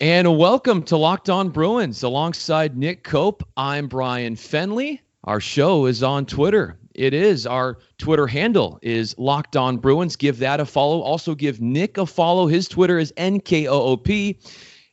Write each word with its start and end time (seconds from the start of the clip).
And 0.00 0.36
welcome 0.36 0.82
to 0.84 0.98
Locked 0.98 1.30
On 1.30 1.48
Bruins 1.48 2.02
alongside 2.02 2.76
Nick 2.76 3.02
Koop. 3.02 3.42
I'm 3.56 3.88
Bryan 3.88 4.36
Fenley. 4.36 5.00
Our 5.24 5.40
show 5.40 5.86
is 5.86 6.02
on 6.02 6.26
Twitter. 6.26 6.78
It 6.94 7.14
is 7.14 7.46
our 7.46 7.78
Twitter 7.96 8.26
handle 8.26 8.78
is 8.82 9.16
Locked 9.16 9.56
On 9.56 9.78
Bruins. 9.78 10.14
Give 10.14 10.38
that 10.40 10.60
a 10.60 10.66
follow. 10.66 11.00
Also 11.00 11.34
give 11.34 11.62
Nick 11.62 11.96
a 11.96 12.04
follow. 12.04 12.46
His 12.46 12.68
Twitter 12.68 12.98
is 12.98 13.10
NKOOP 13.12 14.36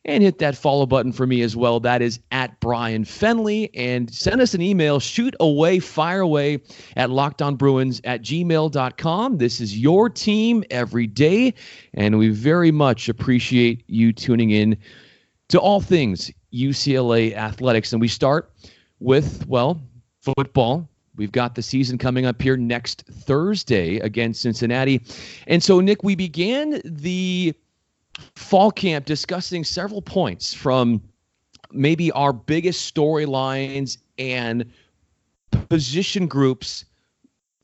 and 0.04 0.22
hit 0.22 0.38
that 0.38 0.56
follow 0.56 0.86
button 0.86 1.12
for 1.12 1.26
me 1.26 1.42
as 1.42 1.56
well. 1.56 1.80
That 1.80 2.02
is 2.02 2.20
at 2.30 2.58
Bryan 2.60 3.04
Fenley. 3.04 3.70
And 3.74 4.12
send 4.12 4.40
us 4.40 4.54
an 4.54 4.60
email, 4.60 5.00
shoot 5.00 5.34
away, 5.40 5.78
fire 5.78 6.20
away 6.20 6.60
at 6.96 7.10
lockedonbruins 7.10 8.00
at 8.04 8.22
gmail.com. 8.22 9.38
This 9.38 9.60
is 9.60 9.78
your 9.78 10.10
team 10.10 10.64
every 10.70 11.06
day, 11.06 11.54
and 11.94 12.18
we 12.18 12.28
very 12.28 12.70
much 12.70 13.08
appreciate 13.08 13.84
you 13.86 14.12
tuning 14.12 14.50
in 14.50 14.76
to 15.48 15.58
all 15.58 15.80
things 15.80 16.30
UCLA 16.52 17.34
athletics. 17.34 17.92
And 17.92 18.00
we 18.00 18.08
start 18.08 18.52
with, 19.00 19.46
well, 19.46 19.80
football. 20.20 20.88
We've 21.16 21.32
got 21.32 21.54
the 21.54 21.62
season 21.62 21.96
coming 21.96 22.26
up 22.26 22.42
here 22.42 22.56
next 22.56 23.04
Thursday 23.08 23.98
against 23.98 24.42
Cincinnati. 24.42 25.00
And 25.46 25.62
so, 25.62 25.80
Nick, 25.80 26.02
we 26.02 26.16
began 26.16 26.80
the 26.84 27.54
fall 28.34 28.70
camp 28.70 29.04
discussing 29.04 29.64
several 29.64 30.02
points 30.02 30.54
from 30.54 31.02
maybe 31.72 32.10
our 32.12 32.32
biggest 32.32 32.94
storylines 32.94 33.98
and 34.18 34.70
position 35.68 36.26
groups 36.26 36.84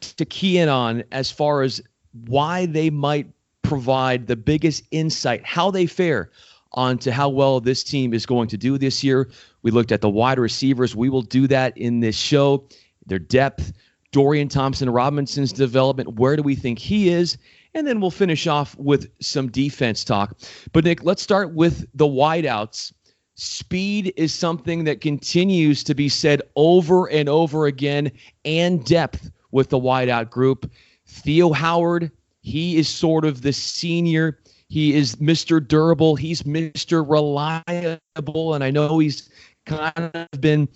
to 0.01 0.25
key 0.25 0.59
in 0.59 0.69
on 0.69 1.05
as 1.13 1.31
far 1.31 1.63
as 1.63 1.81
why 2.27 2.67
they 2.67 2.91
might 2.91 3.27
provide 3.63 4.27
the 4.27 4.37
biggest 4.37 4.83
insight, 4.91 5.45
how 5.45 5.71
they 5.71 5.87
fare 5.87 6.31
onto 6.73 7.11
how 7.11 7.29
well 7.29 7.61
this 7.61 7.83
team 7.85 8.15
is 8.15 8.27
going 8.27 8.49
to 8.49 8.57
do 8.57 8.79
this 8.79 9.03
year. 9.05 9.31
We 9.63 9.71
looked 9.71 9.93
at 9.93 10.01
the 10.01 10.11
wide 10.11 10.39
receivers. 10.39 10.97
We 10.97 11.09
will 11.09 11.23
do 11.23 11.47
that 11.49 11.77
in 11.77 12.01
this 12.01 12.17
show, 12.17 12.65
their 13.07 13.19
depth, 13.19 13.73
Dorian 14.13 14.49
Thompson 14.49 14.91
Robinson's 14.91 15.53
development. 15.53 16.19
Where 16.19 16.37
do 16.37 16.43
we 16.43 16.57
think 16.57 16.79
he 16.79 17.11
is? 17.11 17.39
And 17.75 17.87
then 17.87 18.01
we'll 18.01 18.11
finish 18.11 18.47
off 18.47 18.77
with 18.79 19.11
some 19.21 19.49
defense 19.49 20.05
talk. 20.05 20.39
But 20.73 20.85
Nick, 20.85 21.05
let's 21.05 21.23
start 21.23 21.55
with 21.55 21.87
the 21.95 22.07
wideouts. 22.07 22.93
Speed 23.35 24.13
is 24.17 24.35
something 24.35 24.85
that 24.85 25.01
continues 25.01 25.83
to 25.85 25.95
be 25.95 26.09
said 26.09 26.43
over 26.57 27.09
and 27.11 27.29
over 27.29 27.67
again, 27.67 28.13
and 28.45 28.85
depth 28.85 29.31
with 29.51 29.71
the 29.71 29.79
wideout 29.79 30.31
group. 30.31 30.71
Theo 31.07 31.53
Howard, 31.53 32.11
he 32.43 32.77
is 32.77 32.89
sort 32.89 33.25
of 33.25 33.43
the 33.43 33.53
senior. 33.53 34.39
He 34.69 34.95
is 34.95 35.17
Mr. 35.17 35.67
Durable. 35.67 36.17
He's 36.17 36.43
Mr. 36.43 37.05
Reliable. 37.09 38.55
And 38.55 38.63
I 38.63 38.71
know 38.71 38.99
he's 38.99 39.29
kind 39.67 39.93
of 39.97 40.41
been 40.41 40.69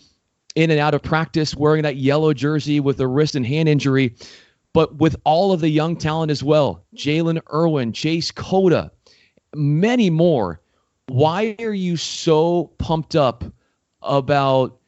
in 0.56 0.70
and 0.70 0.80
out 0.80 0.94
of 0.94 1.02
practice 1.02 1.54
wearing 1.54 1.82
that 1.82 1.96
yellow 1.96 2.32
jersey 2.32 2.80
with 2.80 3.00
a 3.00 3.06
wrist 3.06 3.34
and 3.34 3.46
hand 3.46 3.68
injury 3.68 4.14
but 4.74 4.96
with 4.96 5.16
all 5.24 5.52
of 5.52 5.60
the 5.60 5.70
young 5.70 5.96
talent 5.96 6.30
as 6.30 6.42
well 6.42 6.84
Jaylen 6.94 7.40
Erwin, 7.50 7.94
Chase 7.94 8.30
Cota, 8.30 8.90
many 9.54 10.10
more. 10.10 10.60
Why 11.06 11.56
are 11.60 11.72
you 11.72 11.96
so 11.96 12.72
pumped 12.78 13.16
up 13.16 13.44
about 14.02 14.78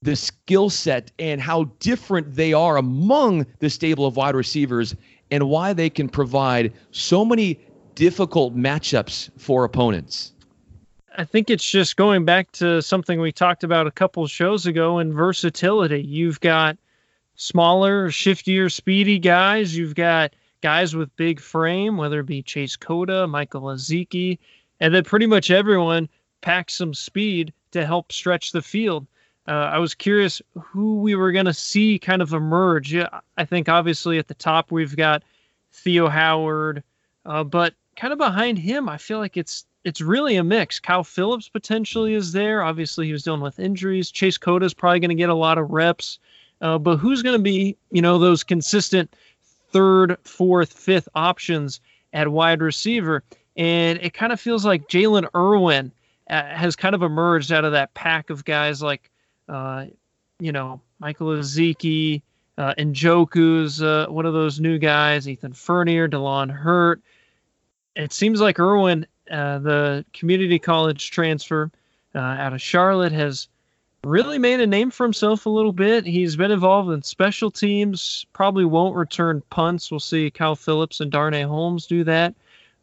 the 0.00 0.16
skill 0.16 0.70
set 0.70 1.12
and 1.18 1.40
how 1.40 1.64
different 1.78 2.34
they 2.34 2.52
are 2.52 2.76
among 2.76 3.46
the 3.58 3.70
stable 3.70 4.06
of 4.06 4.16
wide 4.16 4.34
receivers 4.34 4.94
and 5.30 5.48
why 5.48 5.72
they 5.72 5.90
can 5.90 6.08
provide 6.08 6.72
so 6.90 7.24
many 7.24 7.58
difficult 7.94 8.56
matchups 8.56 9.30
for 9.38 9.64
opponents? 9.64 10.32
I 11.16 11.24
think 11.24 11.50
it's 11.50 11.68
just 11.68 11.96
going 11.96 12.24
back 12.24 12.52
to 12.52 12.80
something 12.80 13.20
we 13.20 13.32
talked 13.32 13.64
about 13.64 13.86
a 13.86 13.90
couple 13.90 14.26
shows 14.26 14.66
ago 14.66 14.98
in 14.98 15.12
versatility. 15.12 16.02
You've 16.02 16.40
got 16.40 16.78
smaller, 17.42 18.08
shiftier, 18.08 18.70
speedy 18.70 19.18
guys. 19.18 19.76
You've 19.76 19.96
got 19.96 20.32
guys 20.60 20.94
with 20.94 21.14
big 21.16 21.40
frame, 21.40 21.96
whether 21.96 22.20
it 22.20 22.26
be 22.26 22.40
Chase 22.40 22.76
Cota, 22.76 23.26
Michael 23.26 23.62
Ezeike, 23.62 24.38
and 24.78 24.94
then 24.94 25.02
pretty 25.02 25.26
much 25.26 25.50
everyone 25.50 26.08
packs 26.40 26.74
some 26.74 26.94
speed 26.94 27.52
to 27.72 27.84
help 27.84 28.12
stretch 28.12 28.52
the 28.52 28.62
field. 28.62 29.06
Uh, 29.48 29.70
I 29.72 29.78
was 29.78 29.92
curious 29.92 30.40
who 30.54 31.00
we 31.00 31.16
were 31.16 31.32
going 31.32 31.46
to 31.46 31.52
see 31.52 31.98
kind 31.98 32.22
of 32.22 32.32
emerge. 32.32 32.92
Yeah, 32.92 33.08
I 33.36 33.44
think 33.44 33.68
obviously 33.68 34.18
at 34.18 34.28
the 34.28 34.34
top 34.34 34.70
we've 34.70 34.96
got 34.96 35.24
Theo 35.72 36.08
Howard, 36.08 36.84
uh, 37.26 37.42
but 37.42 37.74
kind 37.96 38.12
of 38.12 38.20
behind 38.20 38.56
him, 38.56 38.88
I 38.88 38.98
feel 38.98 39.18
like 39.18 39.36
it's 39.36 39.66
it's 39.84 40.00
really 40.00 40.36
a 40.36 40.44
mix. 40.44 40.78
Kyle 40.78 41.02
Philips 41.02 41.48
potentially 41.48 42.14
is 42.14 42.30
there. 42.30 42.62
Obviously, 42.62 43.06
he 43.06 43.12
was 43.12 43.24
dealing 43.24 43.40
with 43.40 43.58
injuries. 43.58 44.12
Chase 44.12 44.38
Cota 44.38 44.64
is 44.64 44.74
probably 44.74 45.00
going 45.00 45.08
to 45.08 45.16
get 45.16 45.28
a 45.28 45.34
lot 45.34 45.58
of 45.58 45.72
reps. 45.72 46.20
Uh, 46.62 46.78
but 46.78 46.96
who's 46.96 47.22
going 47.22 47.36
to 47.36 47.42
be, 47.42 47.76
you 47.90 48.00
know, 48.00 48.18
those 48.18 48.44
consistent 48.44 49.14
third, 49.72 50.16
fourth, 50.22 50.72
fifth 50.72 51.08
options 51.14 51.80
at 52.12 52.28
wide 52.28 52.62
receiver? 52.62 53.24
And 53.56 53.98
it 54.00 54.14
kind 54.14 54.32
of 54.32 54.40
feels 54.40 54.64
like 54.64 54.88
Jaylen 54.88 55.28
Erwin 55.34 55.90
uh, 56.30 56.44
has 56.44 56.76
kind 56.76 56.94
of 56.94 57.02
emerged 57.02 57.50
out 57.52 57.64
of 57.64 57.72
that 57.72 57.92
pack 57.94 58.30
of 58.30 58.44
guys 58.44 58.80
like, 58.80 59.10
uh, 59.48 59.86
you 60.38 60.52
know, 60.52 60.80
Michael 61.00 61.28
Ezeike, 61.28 62.22
uh, 62.56 62.74
Njoku's 62.78 63.82
uh, 63.82 64.06
one 64.08 64.24
of 64.24 64.32
those 64.32 64.60
new 64.60 64.78
guys, 64.78 65.28
Ethan 65.28 65.52
Fernea, 65.52 66.08
Delon 66.08 66.48
Hurt. 66.48 67.02
It 67.96 68.12
seems 68.12 68.40
like 68.40 68.60
Erwin, 68.60 69.06
uh, 69.30 69.58
the 69.58 70.04
community 70.12 70.58
college 70.58 71.10
transfer 71.10 71.70
out 72.14 72.52
of 72.52 72.60
Charlotte, 72.60 73.12
has 73.12 73.48
really 74.04 74.38
made 74.38 74.60
a 74.60 74.66
name 74.66 74.90
for 74.90 75.04
himself 75.04 75.46
a 75.46 75.50
little 75.50 75.72
bit. 75.72 76.04
He's 76.04 76.36
been 76.36 76.50
involved 76.50 76.90
in 76.90 77.02
special 77.02 77.50
teams, 77.50 78.26
probably 78.32 78.64
won't 78.64 78.96
return 78.96 79.42
punts. 79.50 79.90
We'll 79.90 80.00
see 80.00 80.30
Kyle 80.30 80.56
Philips 80.56 81.00
and 81.00 81.10
Darnay 81.10 81.42
Holmes 81.42 81.86
do 81.86 82.02
that. 82.04 82.34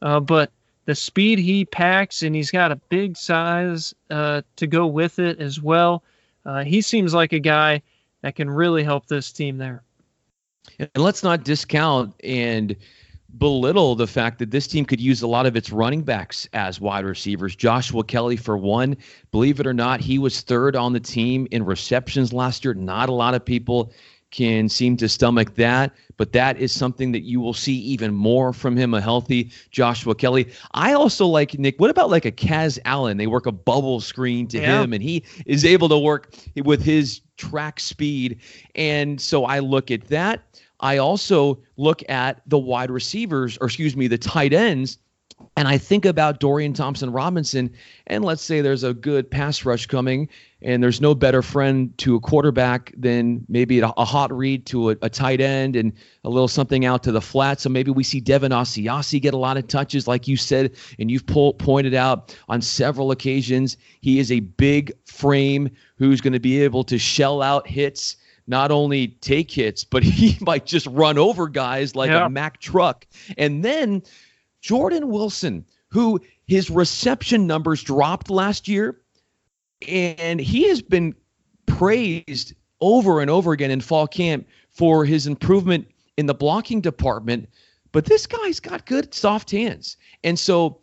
Uh, 0.02 0.20
but 0.20 0.52
the 0.86 0.96
speed 0.96 1.38
he 1.40 1.66
packs, 1.66 2.24
and 2.24 2.34
he's 2.34 2.52
got 2.52 2.72
a 2.72 2.78
big 2.78 3.18
size 3.18 3.94
uh, 4.10 4.42
to 4.56 4.66
go 4.66 4.88
with 4.88 5.20
it 5.20 5.40
as 5.40 5.62
well. 5.62 6.04
Uh, 6.46 6.64
he 6.64 6.82
seems 6.82 7.14
like 7.14 7.34
a 7.34 7.40
guy 7.40 7.82
that 8.22 8.36
can 8.36 8.50
really 8.50 8.84
help 8.84 9.08
this 9.08 9.32
team 9.32 9.58
there. 9.58 9.84
And 10.80 10.90
let's 10.96 11.24
not 11.24 11.44
discount 11.44 12.14
and 12.24 12.76
belittle 13.38 13.96
the 13.96 14.08
fact 14.08 14.40
that 14.40 14.52
this 14.52 14.68
team 14.68 14.86
could 14.86 15.00
use 15.00 15.22
a 15.22 15.28
lot 15.28 15.46
of 15.46 15.56
its 15.56 15.72
running 15.72 16.02
backs 16.02 16.48
as 16.54 16.82
wide 16.82 17.06
receivers. 17.06 17.56
Joshua 17.56 18.04
Kelley, 18.04 18.36
for 18.36 18.58
one, 18.58 18.98
believe 19.32 19.60
it 19.60 19.68
or 19.68 19.74
not, 19.74 20.00
he 20.00 20.18
was 20.18 20.42
third 20.42 20.76
on 20.76 20.94
the 20.94 21.00
team 21.00 21.48
in 21.52 21.64
receptions 21.64 22.34
last 22.34 22.66
year. 22.66 22.74
Not 22.74 23.10
a 23.10 23.14
lot 23.14 23.36
of 23.36 23.46
people 23.46 23.92
can 24.32 24.70
seem 24.70 24.96
to 24.98 25.10
stomach 25.10 25.56
that, 25.56 25.92
but 26.18 26.34
that 26.34 26.58
is 26.58 26.72
something 26.72 27.12
that 27.12 27.24
you 27.24 27.40
will 27.40 27.54
see 27.54 27.76
even 27.80 28.14
more 28.14 28.54
from 28.54 28.78
him, 28.78 28.94
a 28.94 29.02
healthy 29.02 29.52
Joshua 29.72 30.14
Kelley. 30.14 30.52
I 30.74 30.94
also 30.94 31.26
like 31.26 31.58
Nick. 31.58 31.80
What 31.80 31.90
about 31.90 32.10
like 32.10 32.26
a 32.26 32.32
Kaz 32.32 32.78
Allen? 32.86 33.18
They 33.18 33.28
work 33.28 33.46
a 33.46 33.52
bubble 33.52 34.02
screen 34.02 34.48
to 34.50 34.60
yeah. 34.60 34.84
him, 34.84 34.94
and 34.94 35.02
he 35.02 35.24
is 35.46 35.66
able 35.66 35.90
to 35.90 35.98
work 35.98 36.34
with 36.64 36.84
his 36.84 37.22
track 37.38 37.80
speed. 37.80 38.40
And 38.76 39.20
so 39.20 39.46
I 39.46 39.60
look 39.60 39.90
at 39.90 40.08
that. 40.10 40.44
I 40.80 40.98
also 40.98 41.60
look 41.78 42.08
at 42.10 42.42
the 42.48 42.58
wide 42.58 42.92
receivers, 42.92 43.58
or 43.60 43.68
excuse 43.68 43.96
me, 43.96 44.08
the 44.08 44.18
tight 44.18 44.54
ends, 44.54 44.98
and 45.56 45.68
I 45.68 45.78
think 45.78 46.06
about 46.06 46.40
Dorian 46.40 46.74
Thompson 46.74 47.12
Robinson. 47.12 47.72
And 48.08 48.24
let's 48.24 48.42
say 48.42 48.62
there's 48.62 48.84
a 48.84 48.94
good 48.94 49.30
pass 49.30 49.66
rush 49.66 49.86
coming, 49.86 50.30
and 50.62 50.82
there's 50.82 51.02
no 51.02 51.16
better 51.16 51.42
friend 51.42 51.98
to 52.00 52.16
a 52.16 52.20
quarterback 52.20 52.94
than 52.98 53.46
maybe 53.48 53.80
a, 53.80 53.88
hot 53.88 54.32
read 54.36 54.66
to 54.68 54.92
a, 54.92 54.98
a, 55.02 55.10
tight 55.10 55.42
end 55.42 55.76
and 55.76 55.94
a 56.24 56.30
little 56.30 56.48
something 56.48 56.86
out 56.86 57.04
to 57.04 57.12
the 57.12 57.22
flat. 57.22 57.60
So 57.60 57.70
maybe 57.70 57.92
we 57.92 58.04
see 58.04 58.20
Devin 58.20 58.52
Asiasi 58.52 59.22
get 59.22 59.34
a 59.34 59.38
lot 59.38 59.58
of 59.58 59.68
touches, 59.68 60.08
like 60.08 60.28
you 60.28 60.38
said, 60.38 60.76
and 60.98 61.10
you've 61.10 61.26
po- 61.26 61.54
pointed 61.54 61.94
out 61.94 62.36
on 62.50 62.62
several 62.62 63.12
occasions. 63.12 63.78
He 64.02 64.20
is 64.20 64.32
a 64.32 64.42
big 64.42 64.92
frame 65.06 65.70
who's 65.98 66.22
going 66.22 66.34
to 66.34 66.40
be 66.40 66.62
able 66.64 66.84
to 66.86 66.98
shell 66.98 67.42
out 67.42 67.68
hits 67.68 68.18
not 68.50 68.72
only 68.72 69.08
take 69.08 69.52
hits, 69.52 69.84
but 69.84 70.04
he 70.04 70.38
might 70.42 70.66
just 70.66 70.88
run 70.88 71.18
over 71.18 71.48
guys 71.48 71.96
like 71.96 72.10
yeah. 72.10 72.26
a 72.26 72.30
Mack 72.30 72.60
truck. 72.60 73.08
And 73.38 73.64
then 73.64 74.04
Jordan 74.62 75.10
Wilson, 75.10 75.66
who 75.88 76.20
his 76.48 76.70
reception 76.70 77.48
numbers 77.48 77.82
dropped 77.84 78.30
last 78.30 78.68
year, 78.68 79.00
and 79.88 80.42
he 80.42 80.68
has 80.68 80.82
been 80.82 81.16
praised 81.68 82.54
over 82.82 83.22
and 83.22 83.30
over 83.30 83.54
again 83.54 83.72
in 83.72 83.80
fall 83.80 84.08
camp 84.08 84.48
for 84.72 85.06
his 85.06 85.28
improvement 85.28 85.88
in 86.18 86.26
the 86.26 86.34
blocking 86.34 86.82
department. 86.82 87.48
But 87.92 88.06
this 88.06 88.28
guy's 88.28 88.60
got 88.60 88.86
good 88.86 89.14
soft 89.14 89.52
hands. 89.52 89.96
And 90.24 90.38
so 90.38 90.80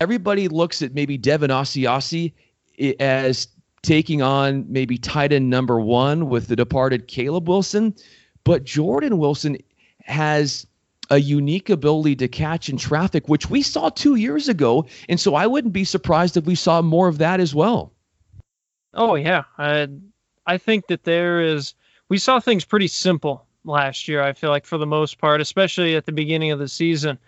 everybody 0.00 0.48
looks 0.48 0.82
at 0.82 0.94
maybe 0.94 1.16
Devin 1.16 1.50
Asiasi 1.50 2.32
eh, 2.78 2.94
as 2.98 3.48
taking 3.82 4.22
on 4.22 4.66
maybe 4.68 4.98
tight 4.98 5.32
end 5.32 5.48
number 5.50 5.80
one 5.80 6.28
with 6.28 6.48
the 6.48 6.56
departed 6.56 7.08
Caleb 7.08 7.48
Wilson. 7.48 7.94
But 8.44 8.64
Jordan 8.64 9.18
Wilson 9.18 9.58
has 10.04 10.66
a 11.10 11.18
unique 11.18 11.68
ability 11.68 12.16
to 12.16 12.28
catch 12.28 12.68
in 12.68 12.76
traffic, 12.76 13.28
which 13.28 13.50
we 13.50 13.62
saw 13.62 13.88
two 13.88 14.14
years 14.14 14.48
ago. 14.48 14.86
And 15.08 15.18
so 15.18 15.34
I 15.34 15.46
wouldn't 15.46 15.72
be 15.72 15.84
surprised 15.84 16.36
if 16.36 16.44
we 16.44 16.54
saw 16.54 16.82
more 16.82 17.08
of 17.08 17.18
that 17.18 17.40
as 17.40 17.54
well. 17.54 17.92
Oh, 18.94 19.14
yeah. 19.14 19.44
I, 19.58 19.88
I 20.46 20.58
think 20.58 20.86
that 20.86 21.04
there 21.04 21.40
is, 21.40 21.74
we 22.08 22.18
saw 22.18 22.40
things 22.40 22.64
pretty 22.64 22.88
simple 22.88 23.44
last 23.64 24.08
year, 24.08 24.22
I 24.22 24.32
feel 24.32 24.50
like, 24.50 24.66
for 24.66 24.78
the 24.78 24.86
most 24.86 25.18
part, 25.18 25.40
especially 25.40 25.96
at 25.96 26.06
the 26.06 26.12
beginning 26.12 26.50
of 26.50 26.58
the 26.58 26.68
season. 26.68 27.18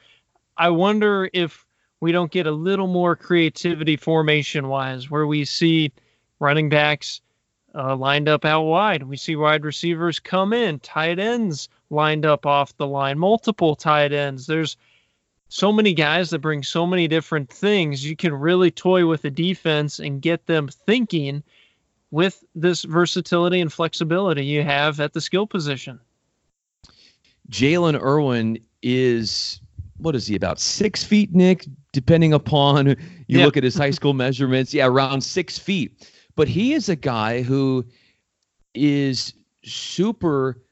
I 0.57 0.71
wonder 0.71 1.29
if 1.33 1.65
we 2.01 2.13
don't 2.13 2.31
get 2.31 2.47
a 2.47 2.53
little 2.53 2.89
more 2.89 3.17
creativity 3.17 3.97
formation 3.97 4.69
wise, 4.69 5.11
where 5.11 5.27
we 5.27 5.45
see 5.45 5.93
running 6.43 6.69
backs 6.69 7.21
uh, 7.75 7.97
lined 7.97 8.29
up 8.29 8.45
out 8.45 8.65
wide. 8.65 9.05
We 9.05 9.17
see 9.17 9.37
wide 9.37 9.65
receivers 9.65 10.19
come 10.19 10.53
in, 10.53 10.81
tight 10.81 11.19
ends 11.19 11.69
lined 11.89 12.27
up 12.27 12.45
off 12.45 12.77
the 12.77 12.87
line, 12.87 13.19
multiple 13.19 13.77
tight 13.77 14.13
ends. 14.13 14.47
There's 14.47 14.77
so 15.49 15.73
many 15.73 15.95
guys 15.95 16.31
that 16.31 16.41
bring 16.41 16.63
so 16.63 16.87
many 16.87 17.09
different 17.09 17.51
things. 17.51 18.05
You 18.05 18.17
can 18.17 18.35
really 18.35 18.71
toy 18.71 19.07
with 19.07 19.23
the 19.23 19.31
defense 19.31 19.99
and 19.99 20.21
get 20.21 20.47
them 20.47 20.69
thinking 20.69 21.43
with 22.11 22.45
this 22.55 22.83
versatility 22.83 23.61
and 23.61 23.73
flexibility 23.73 24.45
you 24.45 24.63
have 24.63 25.01
at 25.01 25.13
the 25.13 25.21
skill 25.21 25.47
position. 25.47 25.99
Jaylen 27.51 28.01
Erwin 28.01 28.59
is 28.83 29.61
what 29.99 30.17
is 30.17 30.27
he 30.27 30.35
about 30.35 30.59
six 30.59 31.05
feet, 31.05 31.35
Nick? 31.35 31.67
Depending 31.93 32.33
upon 32.33 32.87
you 32.87 32.97
yeah. 33.29 33.45
look 33.45 33.57
at 33.57 33.63
his 33.63 33.77
high 33.77 33.91
school 33.91 34.13
measurements, 34.15 34.75
yeah, 34.75 34.87
around 34.87 35.21
six 35.21 35.59
feet. 35.59 36.11
But 36.35 36.49
he 36.49 36.73
is 36.73 36.89
a 36.89 36.97
guy 36.97 37.43
who 37.43 37.85
is 38.75 39.35
super 39.65 40.63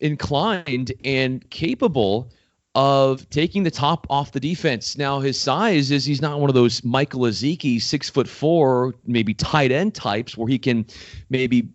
inclined 0.00 0.92
and 1.04 1.48
capable 1.50 2.30
of 2.74 3.28
taking 3.30 3.62
the 3.62 3.70
top 3.70 4.06
off 4.10 4.32
the 4.32 4.40
defense. 4.40 4.98
Now 4.98 5.20
his 5.20 5.40
size 5.40 5.90
is 5.90 6.04
he's 6.04 6.20
not 6.20 6.40
one 6.40 6.50
of 6.50 6.54
those 6.54 6.84
Michael 6.84 7.20
Ezeike 7.20 7.80
six 7.80 8.10
foot 8.10 8.28
four, 8.28 8.94
maybe 9.06 9.32
tight 9.32 9.72
end 9.72 9.94
types 9.94 10.36
where 10.36 10.48
he 10.48 10.58
can 10.58 10.84
maybe 11.30 11.70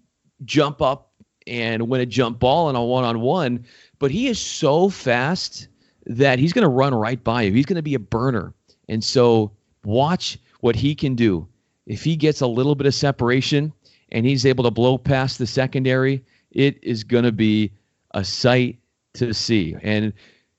jump 0.46 0.82
up 0.82 1.12
and 1.48 1.90
win 1.90 2.02
a 2.02 2.06
jump 2.06 2.40
ball 2.40 2.70
in 2.70 2.76
a 2.76 2.84
one 2.84 3.04
on 3.04 3.20
one. 3.22 3.66
But 3.98 4.12
he 4.12 4.28
is 4.28 4.40
so 4.40 4.90
fast 4.90 5.68
that 6.06 6.38
he's 6.38 6.54
going 6.54 6.64
to 6.64 6.70
run 6.70 6.94
right 6.94 7.24
by 7.24 7.44
you. 7.44 7.52
He's 7.52 7.66
going 7.66 7.78
to 7.78 7.82
be 7.82 7.96
a 7.96 8.00
burner. 8.00 8.54
And 8.88 9.04
so 9.04 9.52
watch 9.84 10.38
what 10.60 10.76
he 10.76 10.94
can 10.94 11.16
do. 11.16 11.48
If 11.86 12.04
he 12.04 12.16
gets 12.16 12.42
a 12.42 12.48
little 12.48 12.76
bit 12.76 12.88
of 12.88 12.94
separation 12.94 13.74
and 14.12 14.26
he's 14.26 14.46
able 14.46 14.64
to 14.64 14.72
blow 14.72 14.98
past 14.98 15.38
the 15.38 15.48
secondary, 15.48 16.24
it 16.52 16.84
is 16.84 17.04
going 17.04 17.24
to 17.24 17.32
be 17.32 17.72
a 18.14 18.24
sight 18.24 18.80
to 19.14 19.34
see. 19.34 19.76
And 19.82 20.14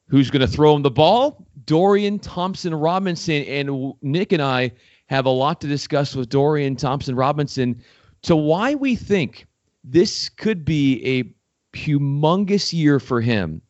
who's 0.09 0.31
going 0.31 0.41
to 0.41 0.49
throw 0.49 0.75
him 0.75 0.83
the 0.83 0.91
ball? 0.91 1.47
Dorian 1.65 2.19
Thompson 2.19 2.75
Robinson. 2.75 3.45
And 3.45 3.93
Nick 4.03 4.33
and 4.33 4.43
I 4.43 4.73
have 5.07 5.27
a 5.27 5.31
lot 5.31 5.61
to 5.61 5.67
discuss 5.67 6.15
with 6.15 6.29
Dorian 6.29 6.77
Thompson 6.77 7.15
Robinson 7.15 7.83
to 8.23 8.37
why 8.37 8.75
we 8.75 8.97
think 8.97 9.47
this 9.85 10.29
could 10.29 10.65
be 10.65 11.03
a 11.19 11.77
humongous 11.77 12.73
year 12.73 13.01
for 13.01 13.21
him 13.21 13.63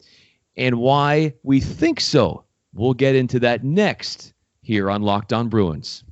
and 0.56 0.76
why 0.76 1.34
we 1.42 1.60
think 1.60 2.00
so. 2.00 2.44
We'll 2.74 2.94
get 2.94 3.14
into 3.14 3.40
that 3.40 3.64
next 3.64 4.32
here 4.62 4.90
on 4.90 5.02
Locked 5.02 5.32
On 5.32 5.48
Bruins. 5.48 6.04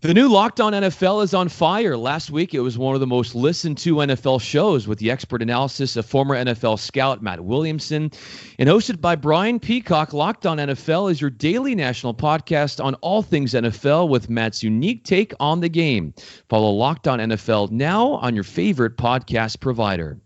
The 0.00 0.14
new 0.14 0.28
Locked 0.28 0.60
On 0.60 0.72
NFL 0.72 1.22
is 1.22 1.34
on 1.34 1.48
fire. 1.48 1.96
Last 1.96 2.30
week, 2.30 2.54
it 2.54 2.60
was 2.60 2.78
one 2.78 2.94
of 2.94 3.00
the 3.00 3.06
most 3.06 3.34
listened 3.34 3.78
to 3.78 3.96
NFL 3.96 4.40
shows 4.40 4.86
with 4.86 4.98
the 4.98 5.10
expert 5.10 5.40
analysis 5.40 5.96
of 5.96 6.06
former 6.06 6.36
NFL 6.36 6.78
scout 6.78 7.22
Matt 7.22 7.44
Williamson. 7.44 8.10
And 8.58 8.68
hosted 8.68 9.00
by 9.00 9.14
Brian 9.14 9.60
Peacock, 9.60 10.12
Locked 10.12 10.46
On 10.46 10.58
NFL 10.58 11.10
is 11.10 11.20
your 11.20 11.30
daily 11.30 11.76
national 11.76 12.14
podcast 12.14 12.84
on 12.84 12.94
all 12.96 13.22
things 13.22 13.54
NFL 13.54 14.08
with 14.08 14.28
Matt's 14.28 14.62
unique 14.62 15.04
take 15.04 15.32
on 15.38 15.60
the 15.60 15.68
game. 15.68 16.12
Follow 16.48 16.70
Locked 16.70 17.06
On 17.06 17.20
NFL 17.20 17.70
now 17.70 18.14
on 18.14 18.34
your 18.34 18.44
favorite 18.44 18.96
podcast 18.96 19.60
provider. 19.60 20.20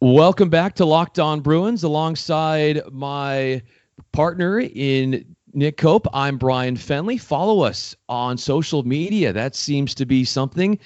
Welcome 0.00 0.48
back 0.48 0.74
to 0.76 0.86
Locked 0.86 1.18
On 1.18 1.40
Bruins 1.40 1.82
alongside 1.82 2.80
my 2.92 3.62
partner 4.12 4.60
in 4.60 5.35
Nick 5.56 5.78
Koop. 5.78 6.06
I'm 6.12 6.36
Bryan 6.36 6.76
Fenley. 6.76 7.18
Follow 7.18 7.62
us 7.62 7.96
on 8.10 8.36
social 8.36 8.82
media. 8.82 9.32
That 9.32 9.56
seems 9.56 9.94
to 9.94 10.04
be 10.04 10.22
something 10.22 10.78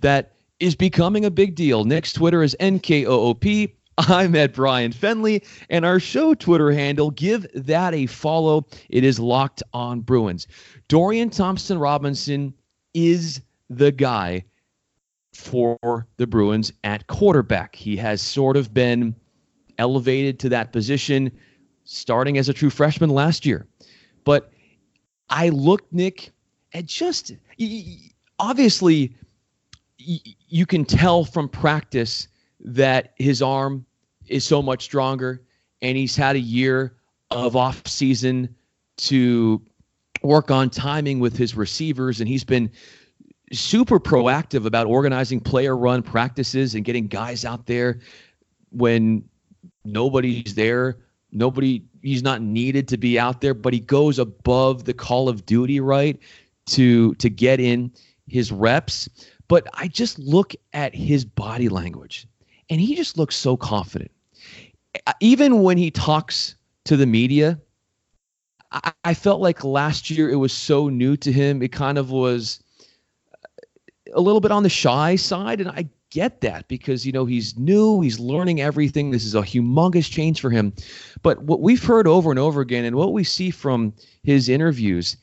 that 0.00 0.34
is 0.60 0.74
becoming 0.74 1.24
a 1.24 1.30
big 1.30 1.54
deal. 1.54 1.84
Nick's 1.84 2.12
Twitter 2.12 2.42
is 2.42 2.54
NKOOP. 2.60 3.72
I'm 3.96 4.36
at 4.36 4.52
Bryan 4.52 4.92
Fenley, 4.92 5.42
and 5.70 5.86
our 5.86 5.98
show 5.98 6.34
Twitter 6.34 6.70
handle, 6.70 7.10
give 7.10 7.46
that 7.54 7.94
a 7.94 8.04
follow. 8.04 8.66
It 8.90 9.02
is 9.02 9.18
Locked 9.18 9.62
on 9.72 10.00
Bruins. 10.00 10.46
Dorian 10.88 11.30
Thompson 11.30 11.78
Robinson 11.78 12.52
is 12.92 13.40
the 13.70 13.90
guy 13.90 14.44
for 15.32 16.06
the 16.18 16.26
Bruins 16.26 16.70
at 16.84 17.06
quarterback. 17.06 17.74
He 17.74 17.96
has 17.96 18.20
sort 18.20 18.58
of 18.58 18.74
been 18.74 19.16
elevated 19.78 20.38
to 20.40 20.50
that 20.50 20.70
position 20.70 21.32
starting 21.84 22.36
as 22.36 22.50
a 22.50 22.52
true 22.52 22.70
freshman 22.70 23.08
last 23.08 23.46
year. 23.46 23.66
But 24.28 24.52
I 25.30 25.48
look, 25.48 25.90
Nick, 25.90 26.32
at 26.74 26.84
just 26.84 27.32
obviously 28.38 29.16
you 29.96 30.66
can 30.66 30.84
tell 30.84 31.24
from 31.24 31.48
practice 31.48 32.28
that 32.60 33.14
his 33.16 33.40
arm 33.40 33.86
is 34.26 34.44
so 34.44 34.60
much 34.60 34.84
stronger 34.84 35.40
and 35.80 35.96
he's 35.96 36.14
had 36.14 36.36
a 36.36 36.40
year 36.40 36.94
of 37.30 37.56
off 37.56 37.88
season 37.88 38.54
to 38.98 39.62
work 40.22 40.50
on 40.50 40.68
timing 40.68 41.20
with 41.20 41.34
his 41.34 41.54
receivers. 41.56 42.20
And 42.20 42.28
he's 42.28 42.44
been 42.44 42.70
super 43.50 43.98
proactive 43.98 44.66
about 44.66 44.86
organizing 44.86 45.40
player 45.40 45.74
run 45.74 46.02
practices 46.02 46.74
and 46.74 46.84
getting 46.84 47.06
guys 47.06 47.46
out 47.46 47.64
there 47.64 48.00
when 48.72 49.24
nobody's 49.86 50.54
there 50.54 50.98
nobody 51.32 51.82
he's 52.02 52.22
not 52.22 52.42
needed 52.42 52.88
to 52.88 52.96
be 52.96 53.18
out 53.18 53.40
there, 53.40 53.54
but 53.54 53.72
he 53.72 53.80
goes 53.80 54.18
above 54.18 54.84
the 54.84 54.94
call 54.94 55.28
of 55.28 55.46
duty, 55.46 55.80
right? 55.80 56.18
To 56.66 57.14
to 57.14 57.28
get 57.28 57.60
in 57.60 57.92
his 58.26 58.52
reps. 58.52 59.08
But 59.48 59.66
I 59.74 59.88
just 59.88 60.18
look 60.18 60.54
at 60.74 60.94
his 60.94 61.24
body 61.24 61.68
language 61.68 62.26
and 62.68 62.80
he 62.80 62.94
just 62.94 63.16
looks 63.16 63.36
so 63.36 63.56
confident. 63.56 64.10
Even 65.20 65.62
when 65.62 65.78
he 65.78 65.90
talks 65.90 66.54
to 66.84 66.96
the 66.96 67.06
media, 67.06 67.58
I, 68.72 68.92
I 69.04 69.14
felt 69.14 69.40
like 69.40 69.64
last 69.64 70.10
year 70.10 70.30
it 70.30 70.36
was 70.36 70.52
so 70.52 70.88
new 70.88 71.16
to 71.18 71.32
him. 71.32 71.62
It 71.62 71.72
kind 71.72 71.98
of 71.98 72.10
was 72.10 72.62
uh, 73.32 73.46
a 74.14 74.20
little 74.20 74.40
bit 74.40 74.50
on 74.50 74.62
the 74.62 74.68
shy 74.68 75.16
side. 75.16 75.60
And 75.60 75.70
I 75.70 75.88
get 76.10 76.40
that 76.40 76.68
because 76.68 77.04
you 77.04 77.12
know 77.12 77.24
he's 77.24 77.58
new, 77.58 78.00
he's 78.00 78.18
learning 78.18 78.60
everything. 78.60 79.10
This 79.10 79.24
is 79.24 79.34
a 79.34 79.42
humongous 79.42 80.10
change 80.10 80.40
for 80.40 80.50
him. 80.50 80.72
But 81.22 81.42
what 81.42 81.60
we've 81.60 81.82
heard 81.82 82.06
over 82.06 82.30
and 82.30 82.38
over 82.38 82.60
again, 82.60 82.84
and 82.84 82.96
what 82.96 83.12
we 83.12 83.24
see 83.24 83.50
from 83.50 83.92
his 84.22 84.48
interviews, 84.48 85.16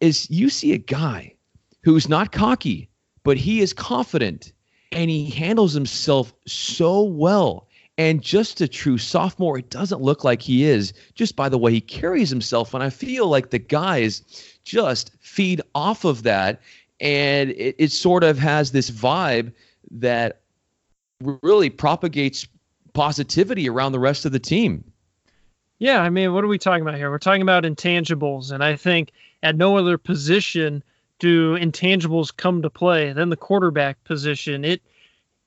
is 0.00 0.30
you 0.30 0.48
see 0.48 0.72
a 0.72 0.78
guy 0.78 1.34
who's 1.82 2.08
not 2.08 2.32
cocky, 2.32 2.88
but 3.24 3.36
he 3.36 3.60
is 3.60 3.72
confident 3.72 4.52
and 4.92 5.10
he 5.10 5.28
handles 5.30 5.72
himself 5.72 6.32
so 6.46 7.02
well. 7.02 7.66
And 7.96 8.22
just 8.22 8.60
a 8.60 8.68
true 8.68 8.96
sophomore, 8.96 9.58
it 9.58 9.70
doesn't 9.70 10.00
look 10.00 10.22
like 10.22 10.40
he 10.40 10.64
is 10.64 10.92
just 11.14 11.34
by 11.34 11.48
the 11.48 11.58
way 11.58 11.72
he 11.72 11.80
carries 11.80 12.30
himself. 12.30 12.72
And 12.72 12.82
I 12.82 12.90
feel 12.90 13.26
like 13.26 13.50
the 13.50 13.58
guys 13.58 14.22
just 14.64 15.10
feed 15.20 15.60
off 15.74 16.04
of 16.04 16.22
that. 16.22 16.60
And 17.00 17.50
it, 17.50 17.74
it 17.78 17.90
sort 17.90 18.22
of 18.22 18.38
has 18.38 18.70
this 18.70 18.90
vibe 18.90 19.52
that 19.90 20.40
really 21.20 21.70
propagates 21.70 22.46
positivity 22.92 23.68
around 23.68 23.92
the 23.92 23.98
rest 23.98 24.24
of 24.24 24.32
the 24.32 24.38
team. 24.38 24.84
Yeah, 25.78 26.02
I 26.02 26.10
mean, 26.10 26.32
what 26.32 26.42
are 26.42 26.48
we 26.48 26.58
talking 26.58 26.82
about 26.82 26.96
here? 26.96 27.10
We're 27.10 27.18
talking 27.18 27.42
about 27.42 27.62
intangibles, 27.62 28.50
and 28.50 28.64
I 28.64 28.74
think 28.74 29.12
at 29.42 29.56
no 29.56 29.76
other 29.76 29.96
position 29.96 30.82
do 31.18 31.56
intangibles 31.56 32.36
come 32.36 32.62
to 32.62 32.70
play 32.70 33.12
than 33.12 33.28
the 33.28 33.36
quarterback 33.36 34.02
position. 34.04 34.64
It 34.64 34.82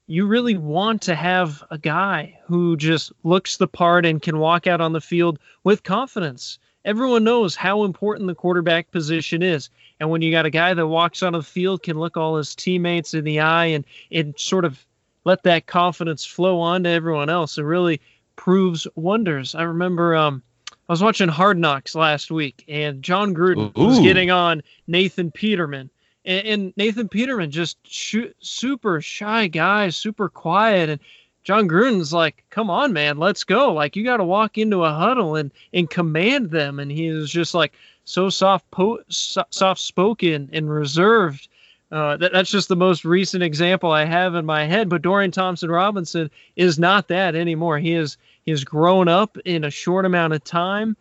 you 0.08 0.26
really 0.26 0.58
want 0.58 1.02
to 1.04 1.16
have 1.16 1.64
a 1.72 1.78
guy 1.78 2.38
who 2.46 2.76
just 2.76 3.14
looks 3.24 3.58
the 3.58 3.68
part 3.68 4.06
and 4.06 4.22
can 4.22 4.40
walk 4.40 4.68
out 4.68 4.82
on 4.82 4.92
the 4.92 5.00
field 5.00 5.40
with 5.64 5.84
confidence. 5.84 6.60
Everyone 6.84 7.24
knows 7.24 7.56
how 7.56 7.84
important 7.84 8.28
the 8.28 8.36
quarterback 8.36 8.92
position 8.92 9.44
is. 9.44 9.70
And 10.00 10.10
when 10.10 10.22
you 10.22 10.32
got 10.32 10.46
a 10.46 10.50
guy 10.50 10.74
that 10.74 10.88
walks 10.88 11.22
on 11.22 11.34
the 11.34 11.44
field, 11.44 11.84
can 11.84 12.00
look 12.00 12.18
all 12.18 12.38
his 12.38 12.56
teammates 12.56 13.14
in 13.14 13.24
the 13.24 13.40
eye 13.40 13.68
and, 13.68 13.86
and 14.12 14.38
sort 14.40 14.66
of 14.66 14.84
let 15.24 15.44
that 15.44 15.68
confidence 15.68 16.26
flow 16.26 16.60
on 16.60 16.84
to 16.84 16.90
everyone 16.90 17.30
else, 17.30 17.58
it 17.58 17.64
really 17.64 18.02
proves 18.36 18.88
wonders. 18.96 19.54
I 19.54 19.64
remember 19.64 20.16
um, 20.16 20.42
I 20.90 20.94
was 20.94 21.04
watching 21.04 21.30
Hard 21.30 21.58
Knocks 21.58 21.96
last 21.96 22.32
week, 22.32 22.66
and 22.68 23.04
Jon 23.04 23.36
Gruden 23.36 23.78
Ooh. 23.78 23.88
was 23.88 24.00
getting 24.00 24.32
on 24.32 24.64
Nathan 24.88 25.32
Peterman. 25.32 25.90
And, 26.26 26.48
and 26.48 26.74
Nathan 26.76 27.08
Peterman 27.08 27.52
just 27.52 27.78
sh- 27.84 28.34
super 28.40 29.02
shy 29.02 29.48
guy, 29.48 29.90
super 29.90 30.30
quiet. 30.30 30.90
And 30.90 31.00
Jon 31.44 31.68
Gruden's 31.68 32.14
like, 32.14 32.44
come 32.50 32.70
on, 32.70 32.94
man, 32.94 33.18
let's 33.18 33.44
go. 33.44 33.74
Like 33.74 33.96
you 33.96 34.04
got 34.04 34.18
to 34.18 34.24
walk 34.24 34.58
into 34.58 34.84
a 34.84 34.92
huddle 34.92 35.36
and 35.36 35.52
and 35.74 35.90
command 35.90 36.52
them. 36.52 36.80
And 36.80 36.92
he 36.92 37.08
is 37.08 37.32
just 37.32 37.54
like 37.54 37.74
so 38.04 38.30
soft, 38.30 38.70
po- 38.72 39.04
soft 39.10 39.80
spoken 39.80 40.50
and 40.54 40.70
reserved. 40.70 41.48
Uh, 41.92 42.16
that, 42.18 42.32
that's 42.32 42.50
just 42.50 42.70
the 42.70 42.76
most 42.76 43.04
recent 43.04 43.44
example 43.44 43.92
I 43.92 44.06
have 44.06 44.36
in 44.36 44.46
my 44.46 44.66
head. 44.66 44.88
But 44.88 45.02
Dorian 45.02 45.32
Thompson 45.32 45.70
Robinson 45.70 46.30
is 46.56 46.80
not 46.80 47.08
that 47.10 47.36
anymore. 47.36 47.80
He 47.80 47.94
is 47.94 48.18
he 48.44 48.52
has 48.52 48.64
grown 48.64 49.08
up 49.08 49.38
in 49.46 49.64
a 49.64 49.72
short 49.72 50.06
amount 50.06 50.34
of 50.34 50.44
time. 50.44 50.96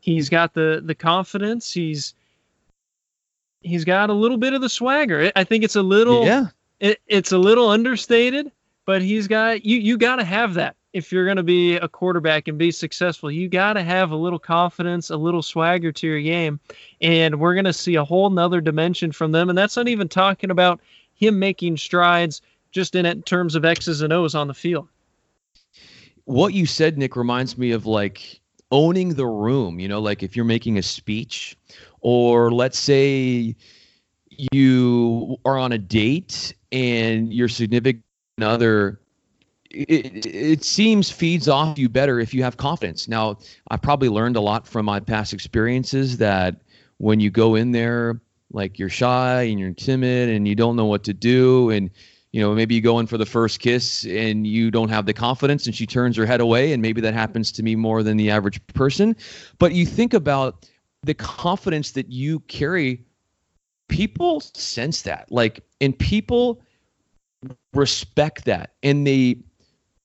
He's 0.00 0.28
got 0.28 0.54
the 0.54 0.82
the 0.84 0.94
confidence. 0.94 1.72
He's 1.72 2.14
he's 3.60 3.84
got 3.84 4.10
a 4.10 4.14
little 4.14 4.36
bit 4.36 4.54
of 4.54 4.60
the 4.60 4.68
swagger. 4.68 5.32
I 5.34 5.44
think 5.44 5.64
it's 5.64 5.76
a 5.76 5.82
little 5.82 6.24
yeah. 6.24 6.46
It, 6.78 7.00
it's 7.06 7.32
a 7.32 7.38
little 7.38 7.70
understated, 7.70 8.52
but 8.86 9.02
he's 9.02 9.28
got 9.28 9.64
you 9.64 9.76
you 9.76 9.98
got 9.98 10.16
to 10.16 10.24
have 10.24 10.54
that 10.54 10.76
if 10.94 11.12
you're 11.12 11.26
going 11.26 11.36
to 11.36 11.42
be 11.42 11.76
a 11.76 11.88
quarterback 11.88 12.48
and 12.48 12.56
be 12.56 12.70
successful. 12.70 13.30
You 13.30 13.50
got 13.50 13.74
to 13.74 13.82
have 13.82 14.12
a 14.12 14.16
little 14.16 14.38
confidence, 14.38 15.10
a 15.10 15.16
little 15.18 15.42
swagger 15.42 15.92
to 15.92 16.06
your 16.06 16.22
game, 16.22 16.58
and 17.02 17.38
we're 17.38 17.52
going 17.52 17.66
to 17.66 17.72
see 17.74 17.96
a 17.96 18.04
whole 18.04 18.30
nother 18.30 18.62
dimension 18.62 19.12
from 19.12 19.32
them. 19.32 19.50
And 19.50 19.58
that's 19.58 19.76
not 19.76 19.88
even 19.88 20.08
talking 20.08 20.50
about 20.50 20.80
him 21.14 21.38
making 21.38 21.76
strides 21.76 22.40
just 22.70 22.94
in 22.94 23.22
terms 23.24 23.56
of 23.56 23.66
X's 23.66 24.00
and 24.00 24.12
O's 24.12 24.34
on 24.34 24.48
the 24.48 24.54
field. 24.54 24.88
What 26.24 26.54
you 26.54 26.64
said, 26.64 26.96
Nick, 26.96 27.14
reminds 27.14 27.58
me 27.58 27.72
of 27.72 27.84
like 27.84 28.40
owning 28.70 29.14
the 29.14 29.26
room. 29.26 29.78
You 29.78 29.88
know, 29.88 30.00
like 30.00 30.22
if 30.22 30.34
you're 30.34 30.46
making 30.46 30.78
a 30.78 30.82
speech, 30.82 31.58
or 32.00 32.50
let's 32.50 32.78
say 32.78 33.54
you 34.30 35.36
are 35.44 35.58
on 35.58 35.72
a 35.72 35.78
date 35.78 36.54
and 36.72 37.32
your 37.32 37.48
significant 37.48 38.05
other 38.42 39.00
it, 39.70 40.26
it 40.26 40.64
seems 40.64 41.10
feeds 41.10 41.48
off 41.48 41.78
you 41.78 41.88
better 41.88 42.20
if 42.20 42.32
you 42.32 42.42
have 42.42 42.56
confidence. 42.56 43.08
Now, 43.08 43.38
I 43.70 43.76
probably 43.76 44.08
learned 44.08 44.36
a 44.36 44.40
lot 44.40 44.66
from 44.66 44.86
my 44.86 45.00
past 45.00 45.32
experiences 45.32 46.18
that 46.18 46.56
when 46.98 47.20
you 47.20 47.30
go 47.30 47.54
in 47.54 47.72
there 47.72 48.20
like 48.52 48.78
you're 48.78 48.88
shy 48.88 49.42
and 49.42 49.58
you're 49.58 49.72
timid 49.72 50.28
and 50.28 50.46
you 50.46 50.54
don't 50.54 50.76
know 50.76 50.86
what 50.86 51.02
to 51.04 51.12
do 51.12 51.70
and 51.70 51.90
you 52.32 52.40
know 52.40 52.54
maybe 52.54 52.74
you 52.74 52.80
go 52.80 52.98
in 53.00 53.06
for 53.06 53.18
the 53.18 53.26
first 53.26 53.58
kiss 53.60 54.06
and 54.06 54.46
you 54.46 54.70
don't 54.70 54.88
have 54.88 55.04
the 55.04 55.12
confidence 55.12 55.66
and 55.66 55.74
she 55.74 55.84
turns 55.84 56.16
her 56.16 56.24
head 56.24 56.40
away 56.40 56.72
and 56.72 56.80
maybe 56.80 57.00
that 57.00 57.12
happens 57.12 57.50
to 57.50 57.62
me 57.62 57.74
more 57.74 58.02
than 58.04 58.16
the 58.16 58.30
average 58.30 58.64
person 58.68 59.16
but 59.58 59.72
you 59.72 59.84
think 59.84 60.14
about 60.14 60.68
the 61.02 61.12
confidence 61.14 61.90
that 61.90 62.10
you 62.10 62.38
carry 62.40 63.04
people 63.88 64.40
sense 64.40 65.02
that 65.02 65.26
like 65.30 65.60
and 65.80 65.98
people 65.98 66.62
respect 67.74 68.44
that 68.44 68.74
and 68.82 69.06
they 69.06 69.36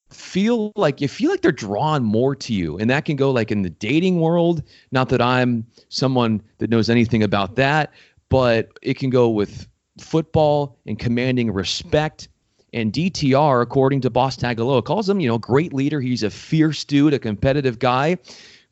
feel 0.10 0.74
like 0.76 1.00
you 1.00 1.08
feel 1.08 1.32
like 1.32 1.42
they're 1.42 1.52
drawn 1.54 2.04
more 2.04 2.36
to 2.36 2.54
you 2.54 2.78
and 2.78 2.90
that 2.90 3.06
can 3.06 3.16
go 3.16 3.32
like 3.32 3.50
in 3.50 3.62
the 3.62 3.70
dating 3.70 4.20
world 4.20 4.62
not 4.92 5.08
that 5.08 5.22
i'm 5.22 5.66
someone 5.88 6.42
that 6.58 6.70
knows 6.70 6.90
anything 6.90 7.24
about 7.24 7.56
that 7.56 7.94
but 8.28 8.70
it 8.82 8.98
can 8.98 9.10
go 9.10 9.30
with 9.30 9.68
football 9.98 10.78
and 10.86 11.00
commanding 11.00 11.52
respect 11.52 12.28
and 12.74 12.94
DTR, 12.94 13.62
according 13.62 14.02
to 14.02 14.10
Boss 14.10 14.38
Tagaloa, 14.38 14.84
calls 14.84 15.10
him, 15.10 15.20
you 15.20 15.28
know, 15.28 15.38
great 15.38 15.74
leader. 15.74 16.00
He's 16.00 16.24
a 16.24 16.30
fierce 16.30 16.84
dude, 16.84 17.14
a 17.14 17.20
competitive 17.20 17.80
guy. 17.80 18.18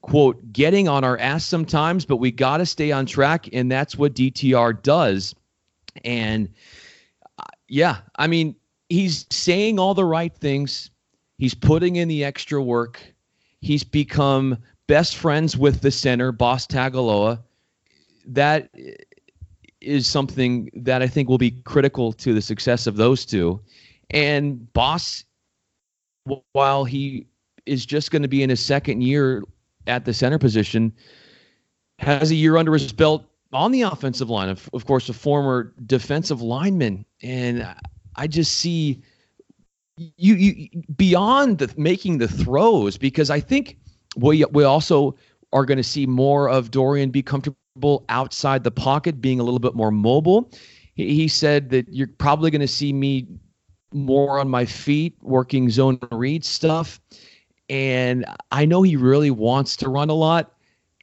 Quote, 0.01 0.53
getting 0.53 0.87
on 0.87 1.03
our 1.03 1.17
ass 1.17 1.43
sometimes, 1.43 2.05
but 2.05 2.17
we 2.17 2.31
got 2.31 2.57
to 2.57 2.65
stay 2.65 2.91
on 2.91 3.05
track. 3.05 3.49
And 3.51 3.69
that's 3.69 3.97
what 3.97 4.13
DTR 4.13 4.81
does. 4.81 5.35
And 6.05 6.49
uh, 7.37 7.43
yeah, 7.67 7.97
I 8.15 8.27
mean, 8.27 8.55
he's 8.89 9.25
saying 9.29 9.79
all 9.79 9.93
the 9.93 10.05
right 10.05 10.33
things. 10.35 10.89
He's 11.37 11.53
putting 11.53 11.95
in 11.95 12.07
the 12.07 12.23
extra 12.23 12.61
work. 12.61 13.01
He's 13.61 13.83
become 13.83 14.57
best 14.87 15.15
friends 15.15 15.55
with 15.55 15.81
the 15.81 15.91
center, 15.91 16.31
Boss 16.31 16.67
Tagaloa. 16.67 17.39
That 18.25 18.69
is 19.81 20.07
something 20.07 20.69
that 20.73 21.01
I 21.01 21.07
think 21.07 21.29
will 21.29 21.37
be 21.37 21.51
critical 21.51 22.11
to 22.13 22.33
the 22.33 22.41
success 22.41 22.87
of 22.87 22.97
those 22.97 23.25
two. 23.25 23.61
And 24.09 24.71
Boss, 24.73 25.23
while 26.51 26.83
he 26.83 27.27
is 27.65 27.85
just 27.85 28.11
going 28.11 28.23
to 28.23 28.27
be 28.27 28.43
in 28.43 28.49
his 28.49 28.63
second 28.63 29.01
year 29.01 29.43
at 29.87 30.05
the 30.05 30.13
center 30.13 30.37
position, 30.37 30.91
has 31.99 32.31
a 32.31 32.35
year 32.35 32.57
under 32.57 32.73
his 32.73 32.91
belt 32.91 33.25
on 33.53 33.71
the 33.71 33.83
offensive 33.83 34.29
line. 34.29 34.49
Of, 34.49 34.69
of 34.73 34.85
course, 34.85 35.09
a 35.09 35.13
former 35.13 35.73
defensive 35.85 36.41
lineman. 36.41 37.05
And 37.21 37.67
I 38.15 38.27
just 38.27 38.57
see 38.57 39.01
you, 39.97 40.35
you 40.35 40.69
beyond 40.95 41.57
the 41.57 41.73
making 41.77 42.19
the 42.19 42.27
throws 42.27 42.97
because 42.97 43.29
I 43.29 43.39
think 43.39 43.77
we 44.15 44.45
we 44.45 44.63
also 44.63 45.15
are 45.51 45.65
going 45.65 45.77
to 45.77 45.83
see 45.83 46.05
more 46.05 46.49
of 46.49 46.71
Dorian 46.71 47.09
be 47.09 47.21
comfortable 47.21 48.05
outside 48.09 48.63
the 48.63 48.71
pocket, 48.71 49.21
being 49.21 49.39
a 49.39 49.43
little 49.43 49.59
bit 49.59 49.75
more 49.75 49.91
mobile. 49.91 50.51
He, 50.95 51.15
he 51.15 51.27
said 51.27 51.69
that 51.71 51.91
you're 51.91 52.07
probably 52.07 52.51
going 52.51 52.61
to 52.61 52.67
see 52.67 52.93
me 52.93 53.27
more 53.91 54.39
on 54.39 54.49
my 54.49 54.65
feet, 54.65 55.15
working 55.21 55.69
zone 55.69 55.99
read 56.11 56.45
stuff. 56.45 56.99
And 57.69 58.25
I 58.51 58.65
know 58.65 58.81
he 58.81 58.95
really 58.95 59.31
wants 59.31 59.75
to 59.77 59.89
run 59.89 60.09
a 60.09 60.13
lot. 60.13 60.53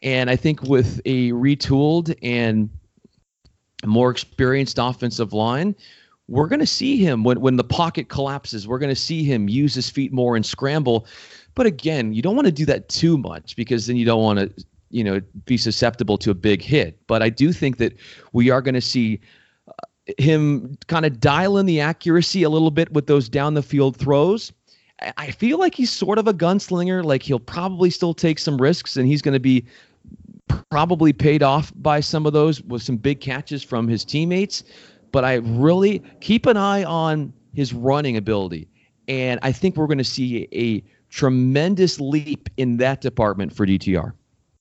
And 0.03 0.31
I 0.31 0.37
think 0.37 0.63
with 0.63 1.01
a 1.05 1.33
retooled 1.33 2.15
and 2.23 2.71
more 3.85 4.11
experienced 4.11 4.79
offensive 4.79 5.33
line, 5.33 5.75
we're 6.29 6.49
going 6.49 6.61
to 6.61 6.67
see 6.67 6.97
him 6.97 7.25
when, 7.25 7.41
when 7.41 7.57
the 7.57 7.65
pocket 7.65 8.09
collapses. 8.09 8.67
We're 8.67 8.79
going 8.79 8.95
to 8.95 9.01
see 9.01 9.25
him 9.25 9.49
use 9.49 9.75
his 9.75 9.89
feet 9.89 10.13
more 10.13 10.35
and 10.37 10.45
scramble. 10.45 11.07
But 11.55 11.67
again, 11.67 12.13
you 12.13 12.23
don't 12.23 12.35
want 12.35 12.47
to 12.47 12.53
do 12.53 12.67
that 12.67 12.89
too 12.89 13.17
much 13.17 13.57
because 13.57 13.87
then 13.87 13.97
you 13.97 14.05
don't 14.05 14.23
want 14.23 14.39
to, 14.39 14.65
you 14.91 15.05
know, 15.05 15.21
be 15.45 15.57
susceptible 15.57 16.19
to 16.19 16.31
a 16.31 16.35
big 16.35 16.63
hit. 16.63 16.99
But 17.07 17.23
I 17.23 17.29
do 17.29 17.53
think 17.53 17.79
that 17.79 17.97
we 18.33 18.51
are 18.51 18.61
going 18.61 18.75
to 18.75 18.81
see 18.81 19.21
uh, 19.69 19.73
him 20.19 20.77
kind 20.89 21.07
of 21.07 21.21
dial 21.21 21.59
in 21.59 21.67
the 21.67 21.81
accuracy 21.81 22.43
a 22.43 22.51
little 22.51 22.71
bit 22.71 22.93
with 22.93 23.07
those 23.07 23.29
down 23.29 23.55
the 23.55 23.63
field 23.63 23.97
throws. 23.97 24.53
I 25.19 25.31
feel 25.31 25.59
like 25.59 25.75
he's 25.75 25.91
sort 25.91 26.19
of 26.19 26.27
a 26.27 26.35
gunslinger. 26.35 27.05
Like 27.05 27.23
he'll 27.23 27.39
probably 27.39 27.91
still 27.91 28.15
take 28.15 28.39
some 28.39 28.57
risks 28.57 28.97
and 28.97 29.07
he's 29.07 29.23
going 29.23 29.35
to 29.35 29.41
be 29.41 29.65
probably 30.71 31.13
paid 31.13 31.43
off 31.43 31.73
by 31.77 32.01
some 32.01 32.27
of 32.27 32.33
those 32.33 32.63
with 32.63 32.83
some 32.83 32.97
big 32.97 33.21
catches 33.21 33.63
from 33.63 33.89
his 33.89 34.05
teammates 34.05 34.65
but 35.17 35.25
I 35.25 35.37
really 35.37 36.03
keep 36.21 36.45
an 36.45 36.59
eye 36.59 36.85
on 36.85 37.33
his 37.55 37.73
running 37.73 38.19
ability. 38.19 38.69
And 39.09 39.41
I 39.43 39.51
think 39.51 39.75
we're 39.75 39.87
going 39.87 39.97
to 39.97 40.05
see 40.05 40.47
a 40.53 40.85
tremendous 41.09 41.99
leap 41.99 42.51
in 42.59 42.77
that 42.77 43.01
department 43.01 43.57
for 43.57 43.65
DTR. 43.65 44.13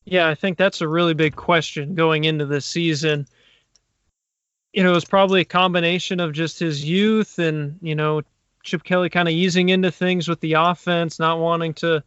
Yeah, 0.06 0.30
I 0.30 0.34
think 0.34 0.58
that's 0.58 0.80
a 0.80 0.88
really 0.88 1.14
big 1.14 1.36
question 1.36 1.94
going 1.94 2.24
into 2.24 2.46
the 2.46 2.62
season. 2.62 3.28
You 4.72 4.84
know, 4.84 4.92
it 4.92 4.96
was 4.96 5.04
probably 5.04 5.42
a 5.42 5.46
combination 5.46 6.22
of 6.22 6.32
just 6.32 6.58
his 6.58 6.86
youth 6.86 7.38
and, 7.38 7.78
you 7.82 7.94
know, 7.94 8.22
Chip 8.64 8.86
Kelly 8.86 9.10
kind 9.10 9.28
of 9.28 9.34
easing 9.34 9.68
into 9.68 9.92
things 9.92 10.30
with 10.30 10.40
the 10.40 10.54
offense, 10.54 11.20
not 11.20 11.38
wanting 11.38 11.74
to, 11.74 12.02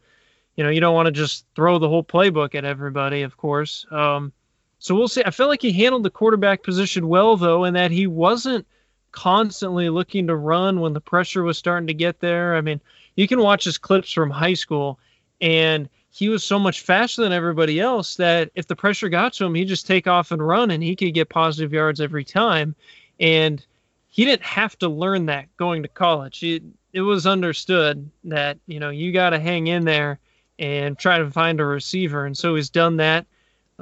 you 0.57 0.64
know, 0.64 0.71
you 0.71 0.81
don't 0.81 0.95
want 0.95 1.05
to 1.05 1.12
just 1.12 1.45
throw 1.55 1.78
the 1.78 1.88
whole 1.90 2.02
playbook 2.02 2.55
at 2.55 2.64
everybody, 2.64 3.21
of 3.21 3.37
course. 3.37 3.85
Um, 3.90 4.33
so 4.78 4.94
we'll 4.94 5.08
see. 5.08 5.23
I 5.25 5.30
felt 5.30 5.49
like 5.49 5.62
he 5.62 5.73
handled 5.73 6.04
the 6.04 6.11
quarterback 6.11 6.62
position 6.62 7.08
well, 7.08 7.37
though, 7.37 7.64
and 7.64 7.76
that 7.76 7.90
he 7.90 8.06
wasn't 8.06 8.66
constantly 9.11 9.88
looking 9.88 10.26
to 10.26 10.37
run 10.37 10.80
when 10.80 10.92
the 10.92 11.00
pressure 11.00 11.42
was 11.42 11.58
starting 11.58 11.88
to 11.88 11.94
get 11.94 12.20
there. 12.20 12.54
I 12.54 12.61
mean, 12.61 12.80
you 13.16 13.26
can 13.26 13.40
watch 13.40 13.64
his 13.64 13.78
clips 13.78 14.12
from 14.12 14.30
high 14.30 14.54
school, 14.54 14.99
and 15.40 15.88
he 16.11 16.28
was 16.28 16.44
so 16.44 16.58
much 16.58 16.80
faster 16.80 17.23
than 17.23 17.32
everybody 17.32 17.80
else 17.80 18.16
that 18.16 18.50
if 18.54 18.66
the 18.66 18.76
pressure 18.76 19.08
got 19.08 19.32
to 19.35 19.44
him, 19.44 19.54
he'd 19.54 19.68
just 19.68 19.87
take 19.87 20.06
off 20.06 20.30
and 20.30 20.47
run, 20.47 20.70
and 20.70 20.82
he 20.82 20.97
could 20.97 21.14
get 21.14 21.28
positive 21.28 21.73
yards 21.73 22.00
every 22.00 22.25
time. 22.25 22.75
And 23.18 23.64
he 24.08 24.25
didn't 24.25 24.42
have 24.42 24.78
to 24.78 24.88
learn 24.88 25.26
that 25.26 25.54
going 25.56 25.82
to 25.82 25.88
college. 25.88 26.42
It, 26.42 26.62
it 26.92 27.02
was 27.02 27.26
understood 27.26 28.11
that, 28.25 28.58
you 28.66 28.80
know, 28.80 28.90
you 28.90 29.12
got 29.12 29.30
to 29.30 29.38
hang 29.38 29.66
in 29.66 29.85
there 29.85 30.18
and 30.58 30.99
try 30.99 31.18
to 31.18 31.30
find 31.30 31.61
a 31.61 31.64
receiver. 31.64 32.25
And 32.26 32.37
so 32.37 32.54
he's 32.54 32.70
done 32.70 32.97
that. 32.97 33.26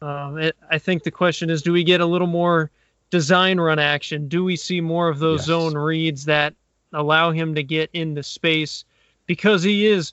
Um, 0.02 0.38
it, 0.38 0.56
I 0.70 0.78
think 0.78 1.02
the 1.02 1.10
question 1.10 1.50
is, 1.50 1.62
do 1.62 1.72
we 1.72 1.84
get 1.84 2.00
a 2.00 2.06
little 2.06 2.26
more 2.26 2.70
design 3.10 3.58
run 3.58 3.78
action? 3.78 4.28
Do 4.28 4.44
we 4.44 4.56
see 4.56 4.80
more 4.80 5.08
of 5.08 5.18
those 5.18 5.40
yes. 5.40 5.46
zone 5.46 5.74
reads 5.74 6.24
that 6.26 6.54
allow 6.92 7.30
him 7.30 7.54
to 7.54 7.62
get 7.62 7.90
into 7.92 8.22
space? 8.22 8.84
Because 9.26 9.62
he 9.62 9.86
is, 9.86 10.12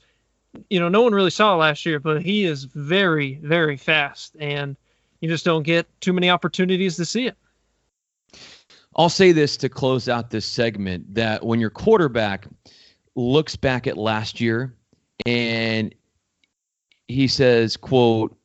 you 0.70 0.80
know, 0.80 0.90
no 0.90 1.02
one 1.02 1.14
really 1.14 1.30
saw 1.30 1.56
it 1.56 1.58
last 1.58 1.86
year, 1.86 2.00
but 2.00 2.22
he 2.22 2.46
is 2.46 2.64
very, 2.64 3.36
very 3.36 3.78
fast, 3.78 4.36
and 4.40 4.76
you 5.20 5.30
just 5.30 5.46
don't 5.46 5.64
get 5.64 5.88
too 6.02 6.14
many 6.14 6.30
opportunities 6.30 6.96
to 6.98 7.06
see 7.06 7.28
it. 7.28 7.38
I'll 8.96 9.10
say 9.10 9.32
this 9.32 9.58
to 9.58 9.70
close 9.70 10.08
out 10.08 10.30
this 10.30 10.46
segment 10.46 11.16
that 11.16 11.44
when 11.44 11.60
your 11.60 11.72
quarterback 11.72 12.48
looks 13.16 13.56
back 13.56 13.88
at 13.88 13.98
last 13.98 14.40
year 14.40 14.76
and 15.26 15.94
he 17.08 17.28
says, 17.28 17.76
quote, 17.76 18.38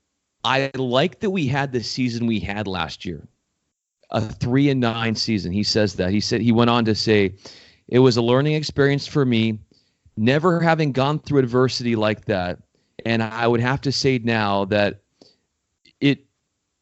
I 0.45 0.71
like 0.75 1.21
that 1.21 1.31
we 1.31 1.47
had 1.47 1.73
the 1.73 1.83
season 1.83 2.27
we 2.27 2.41
had 2.41 2.67
last 2.67 3.05
year, 3.05 3.27
a 4.11 4.21
three 4.21 4.71
and 4.71 4.81
nine 4.81 5.15
season. 5.15 5.53
He 5.53 5.63
says 5.63 5.95
that. 5.95 6.11
He 6.11 6.21
said 6.21 6.41
he 6.41 6.53
went 6.53 6.71
on 6.71 6.85
to 6.85 6.95
say, 6.95 7.35
it 7.89 7.99
was 7.99 8.17
a 8.17 8.23
learning 8.23 8.55
experience 8.55 9.07
for 9.07 9.25
me. 9.25 9.59
never 10.19 10.61
having 10.61 10.93
gone 10.93 11.21
through 11.21 11.39
adversity 11.39 11.97
like 11.97 12.25
that, 12.27 12.59
and 13.07 13.23
I 13.23 13.47
would 13.47 13.61
have 13.61 13.81
to 13.83 13.93
say 13.93 14.19
now 14.19 14.65
that 14.67 15.01
it 16.01 16.27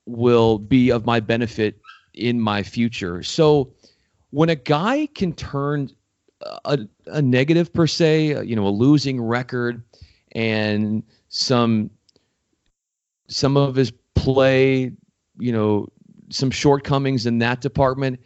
will 0.07 0.59
be 0.59 0.91
of 0.91 1.05
my 1.05 1.21
benefit 1.21 1.79
in 2.15 2.41
my 2.41 2.63
future. 2.63 3.23
So 3.23 3.73
when 4.31 4.49
a 4.49 4.55
guy 4.55 5.07
can 5.15 5.35
turn 5.35 5.91
a, 6.65 6.79
a 7.07 7.21
negative 7.21 7.73
per 7.73 7.87
se, 7.87 8.45
you 8.45 8.57
know, 8.57 8.67
a 8.67 8.71
losing 8.71 9.21
record 9.21 9.83
and 10.33 11.03
some 11.29 11.91
some 13.29 13.57
of 13.57 13.75
his 13.75 13.93
play, 14.15 14.93
you 15.39 15.53
know, 15.53 15.89
some 16.31 16.51
shortcomings 16.51 17.27
in 17.27 17.39
that 17.39 17.61
department 17.61 18.21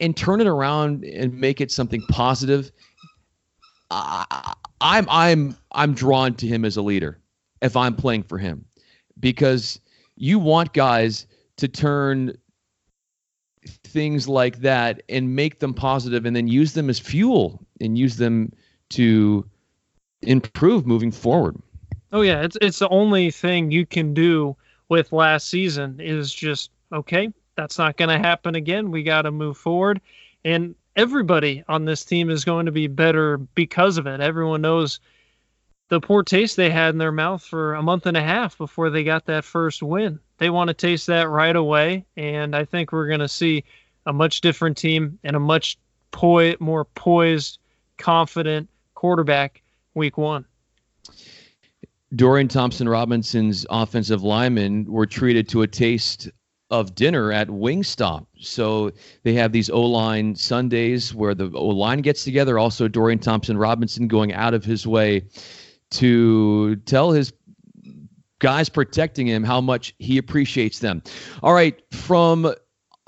and 0.00 0.16
turn 0.16 0.40
it 0.40 0.46
around 0.46 1.04
and 1.04 1.32
make 1.38 1.60
it 1.60 1.70
something 1.70 2.02
positive. 2.08 2.70
I, 3.90 4.54
I'm 4.80 5.06
I'm 5.08 5.56
I'm 5.72 5.94
drawn 5.94 6.34
to 6.36 6.46
him 6.46 6.64
as 6.64 6.76
a 6.76 6.82
leader 6.82 7.18
if 7.60 7.76
I'm 7.76 7.94
playing 7.94 8.22
for 8.24 8.38
him 8.38 8.64
because 9.18 9.80
you 10.16 10.38
want 10.38 10.72
guys 10.72 11.26
to 11.56 11.68
turn 11.68 12.36
things 13.66 14.28
like 14.28 14.60
that 14.60 15.02
and 15.08 15.34
make 15.34 15.58
them 15.58 15.74
positive 15.74 16.24
and 16.24 16.34
then 16.34 16.48
use 16.48 16.72
them 16.72 16.88
as 16.88 16.98
fuel 16.98 17.64
and 17.80 17.98
use 17.98 18.16
them 18.16 18.52
to 18.90 19.48
improve 20.22 20.86
moving 20.86 21.10
forward. 21.10 21.56
Oh 22.12 22.22
yeah, 22.22 22.42
it's 22.42 22.56
it's 22.60 22.80
the 22.80 22.88
only 22.88 23.30
thing 23.30 23.70
you 23.70 23.86
can 23.86 24.14
do 24.14 24.56
with 24.88 25.12
last 25.12 25.48
season 25.48 26.00
is 26.00 26.32
just 26.34 26.70
okay, 26.92 27.32
that's 27.54 27.78
not 27.78 27.96
going 27.96 28.08
to 28.08 28.18
happen 28.18 28.54
again. 28.54 28.90
We 28.90 29.02
got 29.02 29.22
to 29.22 29.30
move 29.30 29.56
forward 29.56 30.00
and 30.44 30.74
everybody 30.96 31.62
on 31.68 31.84
this 31.84 32.04
team 32.04 32.30
is 32.30 32.44
going 32.44 32.66
to 32.66 32.72
be 32.72 32.86
better 32.86 33.38
because 33.38 33.98
of 33.98 34.06
it. 34.06 34.20
Everyone 34.20 34.62
knows 34.62 35.00
the 35.88 36.00
poor 36.00 36.22
taste 36.22 36.56
they 36.56 36.70
had 36.70 36.94
in 36.94 36.98
their 36.98 37.12
mouth 37.12 37.42
for 37.42 37.74
a 37.74 37.82
month 37.82 38.06
and 38.06 38.16
a 38.16 38.22
half 38.22 38.56
before 38.58 38.90
they 38.90 39.04
got 39.04 39.26
that 39.26 39.44
first 39.44 39.82
win. 39.82 40.18
They 40.38 40.50
want 40.50 40.68
to 40.68 40.74
taste 40.74 41.06
that 41.06 41.28
right 41.28 41.54
away 41.54 42.04
and 42.16 42.56
I 42.56 42.64
think 42.64 42.92
we're 42.92 43.08
going 43.08 43.20
to 43.20 43.28
see 43.28 43.64
a 44.06 44.12
much 44.12 44.40
different 44.40 44.76
team 44.76 45.18
and 45.22 45.36
a 45.36 45.40
much 45.40 45.78
poi- 46.10 46.56
more 46.58 46.84
poised, 46.84 47.58
confident 47.98 48.68
quarterback 48.94 49.62
week 49.94 50.16
1. 50.18 50.44
Dorian 52.14 52.48
Thompson 52.48 52.88
Robinson's 52.88 53.64
offensive 53.70 54.22
linemen 54.22 54.84
were 54.86 55.06
treated 55.06 55.48
to 55.50 55.62
a 55.62 55.66
taste 55.66 56.28
of 56.70 56.94
dinner 56.94 57.32
at 57.32 57.48
Wingstop. 57.48 58.26
So 58.38 58.92
they 59.22 59.32
have 59.34 59.52
these 59.52 59.70
O 59.70 59.82
line 59.82 60.34
Sundays 60.34 61.14
where 61.14 61.34
the 61.34 61.50
O 61.54 61.66
line 61.66 62.00
gets 62.00 62.24
together. 62.24 62.58
Also, 62.58 62.88
Dorian 62.88 63.18
Thompson 63.18 63.56
Robinson 63.56 64.08
going 64.08 64.32
out 64.32 64.54
of 64.54 64.64
his 64.64 64.86
way 64.86 65.22
to 65.92 66.76
tell 66.76 67.12
his 67.12 67.32
guys 68.40 68.68
protecting 68.68 69.26
him 69.26 69.44
how 69.44 69.60
much 69.60 69.94
he 69.98 70.18
appreciates 70.18 70.78
them. 70.80 71.02
All 71.42 71.54
right, 71.54 71.80
from 71.92 72.52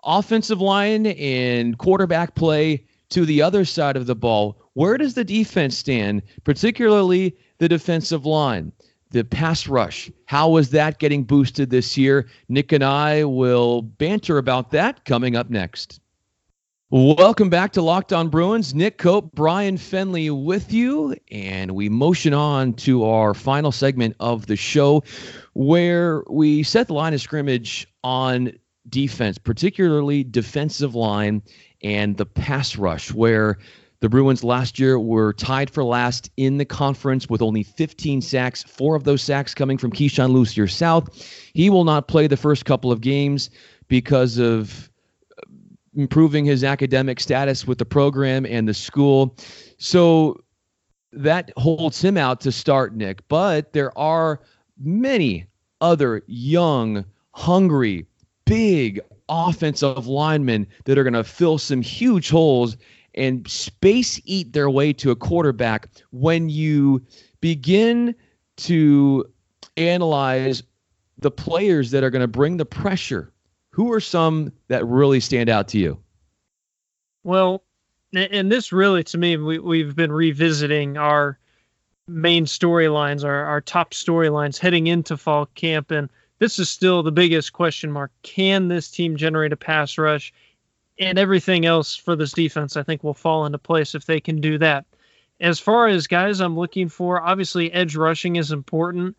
offensive 0.04 0.60
line 0.60 1.06
and 1.06 1.78
quarterback 1.78 2.34
play 2.34 2.84
to 3.10 3.24
the 3.24 3.42
other 3.42 3.64
side 3.64 3.96
of 3.96 4.06
the 4.06 4.14
ball, 4.14 4.60
where 4.74 4.96
does 4.96 5.14
the 5.14 5.24
defense 5.24 5.76
stand, 5.76 6.22
particularly 6.44 7.36
the 7.58 7.68
defensive 7.68 8.26
line? 8.26 8.72
The 9.12 9.24
pass 9.24 9.68
rush. 9.68 10.10
How 10.24 10.48
was 10.48 10.70
that 10.70 10.98
getting 10.98 11.24
boosted 11.24 11.68
this 11.68 11.98
year? 11.98 12.28
Nick 12.48 12.72
and 12.72 12.82
I 12.82 13.24
will 13.24 13.82
banter 13.82 14.38
about 14.38 14.70
that 14.70 15.04
coming 15.04 15.36
up 15.36 15.50
next. 15.50 16.00
Welcome 16.88 17.50
back 17.50 17.72
to 17.72 17.82
Locked 17.82 18.14
On 18.14 18.28
Bruins. 18.28 18.74
Nick 18.74 18.96
Koop, 18.96 19.32
Bryan 19.32 19.76
Fenley 19.76 20.30
with 20.30 20.72
you, 20.72 21.14
and 21.30 21.72
we 21.72 21.90
motion 21.90 22.32
on 22.32 22.72
to 22.74 23.04
our 23.04 23.34
final 23.34 23.70
segment 23.70 24.16
of 24.18 24.46
the 24.46 24.56
show 24.56 25.02
where 25.52 26.22
we 26.30 26.62
set 26.62 26.86
the 26.86 26.94
line 26.94 27.12
of 27.12 27.20
scrimmage 27.20 27.86
on 28.02 28.52
defense, 28.88 29.36
particularly 29.36 30.24
defensive 30.24 30.94
line 30.94 31.42
and 31.82 32.16
the 32.16 32.26
pass 32.26 32.76
rush, 32.76 33.12
where 33.12 33.58
the 34.02 34.08
Bruins 34.08 34.42
last 34.42 34.80
year 34.80 34.98
were 34.98 35.32
tied 35.32 35.70
for 35.70 35.84
last 35.84 36.28
in 36.36 36.58
the 36.58 36.64
conference 36.64 37.30
with 37.30 37.40
only 37.40 37.62
15 37.62 38.20
sacks, 38.20 38.64
four 38.64 38.96
of 38.96 39.04
those 39.04 39.22
sacks 39.22 39.54
coming 39.54 39.78
from 39.78 39.92
Keisean 39.92 40.32
Lucier-South. 40.32 41.24
He 41.54 41.70
will 41.70 41.84
not 41.84 42.08
play 42.08 42.26
the 42.26 42.36
first 42.36 42.64
couple 42.64 42.90
of 42.90 43.00
games 43.00 43.48
because 43.86 44.38
of 44.38 44.90
uh, 45.38 45.42
improving 45.94 46.44
his 46.44 46.64
academic 46.64 47.20
status 47.20 47.64
with 47.64 47.78
the 47.78 47.84
program 47.84 48.44
and 48.44 48.66
the 48.66 48.74
school. 48.74 49.36
So 49.78 50.42
that 51.12 51.52
holds 51.56 52.02
him 52.02 52.16
out 52.16 52.40
to 52.40 52.50
start, 52.50 52.96
Nick. 52.96 53.22
But 53.28 53.72
there 53.72 53.96
are 53.96 54.40
many 54.80 55.46
other 55.80 56.22
young, 56.26 57.04
hungry, 57.34 58.06
big 58.46 59.00
offensive 59.28 60.08
linemen 60.08 60.66
that 60.86 60.98
are 60.98 61.04
going 61.04 61.12
to 61.12 61.22
fill 61.22 61.56
some 61.56 61.82
huge 61.82 62.30
holes 62.30 62.76
and 63.14 63.46
space 63.48 64.20
eat 64.24 64.52
their 64.52 64.70
way 64.70 64.92
to 64.94 65.10
a 65.10 65.16
quarterback 65.16 65.88
when 66.10 66.48
you 66.48 67.04
begin 67.40 68.14
to 68.56 69.24
analyze 69.76 70.62
the 71.18 71.30
players 71.30 71.90
that 71.90 72.02
are 72.02 72.10
going 72.10 72.20
to 72.20 72.28
bring 72.28 72.56
the 72.56 72.64
pressure. 72.64 73.32
Who 73.70 73.92
are 73.92 74.00
some 74.00 74.52
that 74.68 74.86
really 74.86 75.20
stand 75.20 75.48
out 75.48 75.68
to 75.68 75.78
you? 75.78 75.98
Well, 77.24 77.62
and 78.14 78.52
this 78.52 78.72
really, 78.72 79.04
to 79.04 79.18
me, 79.18 79.36
we, 79.36 79.58
we've 79.58 79.96
been 79.96 80.12
revisiting 80.12 80.98
our 80.98 81.38
main 82.06 82.44
storylines, 82.44 83.24
our, 83.24 83.44
our 83.44 83.60
top 83.60 83.92
storylines 83.92 84.58
heading 84.58 84.88
into 84.88 85.16
fall 85.16 85.46
camp. 85.54 85.90
And 85.90 86.10
this 86.38 86.58
is 86.58 86.68
still 86.68 87.02
the 87.02 87.12
biggest 87.12 87.52
question 87.52 87.90
mark. 87.90 88.10
Can 88.22 88.68
this 88.68 88.90
team 88.90 89.16
generate 89.16 89.52
a 89.52 89.56
pass 89.56 89.96
rush? 89.96 90.32
And 91.02 91.18
everything 91.18 91.66
else 91.66 91.96
for 91.96 92.16
this 92.16 92.32
defense, 92.32 92.76
I 92.76 92.82
think, 92.82 93.02
will 93.02 93.14
fall 93.14 93.46
into 93.46 93.58
place 93.58 93.94
if 93.94 94.06
they 94.06 94.20
can 94.20 94.40
do 94.40 94.58
that. 94.58 94.84
As 95.40 95.58
far 95.58 95.88
as 95.88 96.06
guys 96.06 96.40
I'm 96.40 96.56
looking 96.56 96.88
for, 96.88 97.20
obviously 97.20 97.72
edge 97.72 97.96
rushing 97.96 98.36
is 98.36 98.52
important. 98.52 99.16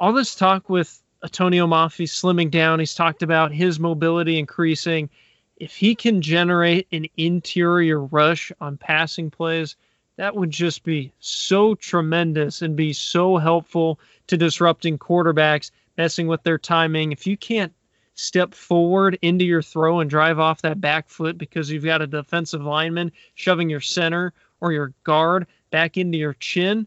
All 0.00 0.12
this 0.12 0.34
talk 0.34 0.68
with 0.68 1.00
Antonio 1.22 1.66
Mafi 1.66 2.06
slimming 2.06 2.50
down, 2.50 2.78
he's 2.80 2.94
talked 2.94 3.22
about 3.22 3.52
his 3.52 3.78
mobility 3.78 4.38
increasing. 4.38 5.08
If 5.56 5.74
he 5.74 5.94
can 5.94 6.22
generate 6.22 6.86
an 6.92 7.06
interior 7.16 8.00
rush 8.00 8.52
on 8.60 8.76
passing 8.76 9.30
plays, 9.30 9.76
that 10.16 10.34
would 10.34 10.50
just 10.50 10.82
be 10.82 11.12
so 11.20 11.76
tremendous 11.76 12.62
and 12.62 12.74
be 12.74 12.92
so 12.92 13.36
helpful 13.36 14.00
to 14.26 14.36
disrupting 14.36 14.98
quarterbacks, 14.98 15.70
messing 15.96 16.26
with 16.26 16.42
their 16.42 16.58
timing. 16.58 17.12
If 17.12 17.26
you 17.26 17.36
can't 17.36 17.72
step 18.18 18.52
forward 18.52 19.16
into 19.22 19.44
your 19.44 19.62
throw 19.62 20.00
and 20.00 20.10
drive 20.10 20.40
off 20.40 20.62
that 20.62 20.80
back 20.80 21.08
foot 21.08 21.38
because 21.38 21.70
you've 21.70 21.84
got 21.84 22.02
a 22.02 22.06
defensive 22.06 22.62
lineman 22.62 23.12
shoving 23.34 23.70
your 23.70 23.80
center 23.80 24.32
or 24.60 24.72
your 24.72 24.92
guard 25.04 25.46
back 25.70 25.96
into 25.96 26.18
your 26.18 26.34
chin, 26.34 26.84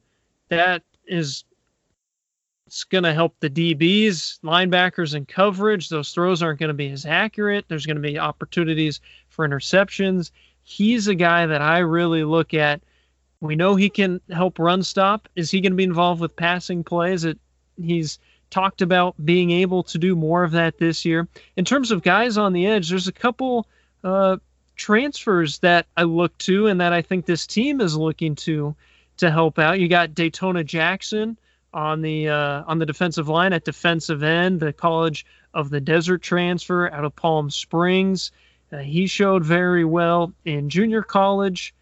that 0.49 0.83
is 1.07 1.45
it's 2.67 2.83
going 2.83 3.05
to 3.05 3.13
help 3.13 3.35
the 3.39 3.49
DBs, 3.49 4.41
linebackers, 4.41 5.13
and 5.13 5.25
coverage. 5.25 5.87
Those 5.87 6.13
throws 6.13 6.43
aren't 6.43 6.59
going 6.59 6.67
to 6.67 6.73
be 6.73 6.91
as 6.91 7.05
accurate. 7.05 7.65
There's 7.69 7.85
going 7.85 7.95
to 7.95 8.01
be 8.01 8.19
opportunities 8.19 8.99
for 9.29 9.47
interceptions. 9.47 10.31
He's 10.63 11.07
a 11.07 11.15
guy 11.15 11.45
that 11.45 11.61
I 11.61 11.79
really 11.79 12.25
look 12.25 12.53
at. 12.53 12.81
We 13.39 13.55
know 13.55 13.75
he 13.75 13.89
can 13.89 14.19
help 14.29 14.59
run 14.59 14.83
stop. 14.83 15.29
Is 15.37 15.49
he 15.49 15.61
going 15.61 15.71
to 15.71 15.77
be 15.77 15.83
involved 15.83 16.19
with 16.19 16.35
passing 16.35 16.83
plays? 16.83 17.23
It, 17.23 17.39
he's 17.77 18.19
talked 18.51 18.81
about 18.81 19.15
being 19.23 19.49
able 19.49 19.81
to 19.83 19.97
do 19.97 20.15
more 20.15 20.43
of 20.43 20.51
that 20.51 20.77
this 20.77 21.05
year. 21.05 21.27
In 21.55 21.65
terms 21.65 21.91
of 21.91 22.03
guys 22.03 22.37
on 22.37 22.53
the 22.53 22.67
edge, 22.67 22.89
there's 22.89 23.07
a 23.07 23.13
couple 23.13 23.67
uh, 24.03 24.37
transfers 24.75 25.59
that 25.59 25.87
I 25.97 26.03
look 26.03 26.37
to 26.39 26.67
and 26.67 26.81
that 26.81 26.93
I 26.93 27.01
think 27.01 27.25
this 27.25 27.47
team 27.47 27.81
is 27.81 27.95
looking 27.95 28.35
to 28.35 28.75
to 29.17 29.31
help 29.31 29.59
out. 29.59 29.79
You 29.79 29.87
got 29.87 30.11
Datona 30.11 30.65
Jackson 30.65 31.37
on 31.73 32.01
the 32.01 32.29
uh, 32.29 32.63
on 32.67 32.79
the 32.79 32.85
defensive 32.85 33.27
line 33.27 33.53
at 33.53 33.65
defensive 33.65 34.23
end, 34.23 34.59
the 34.59 34.73
College 34.73 35.25
of 35.53 35.69
the 35.69 35.81
Desert 35.81 36.21
transfer 36.21 36.89
out 36.91 37.05
of 37.05 37.15
Palm 37.15 37.49
Springs. 37.49 38.31
Uh, 38.71 38.77
he 38.77 39.07
showed 39.07 39.43
very 39.43 39.85
well 39.85 40.33
in 40.45 40.69
junior 40.69 41.03
college 41.03 41.73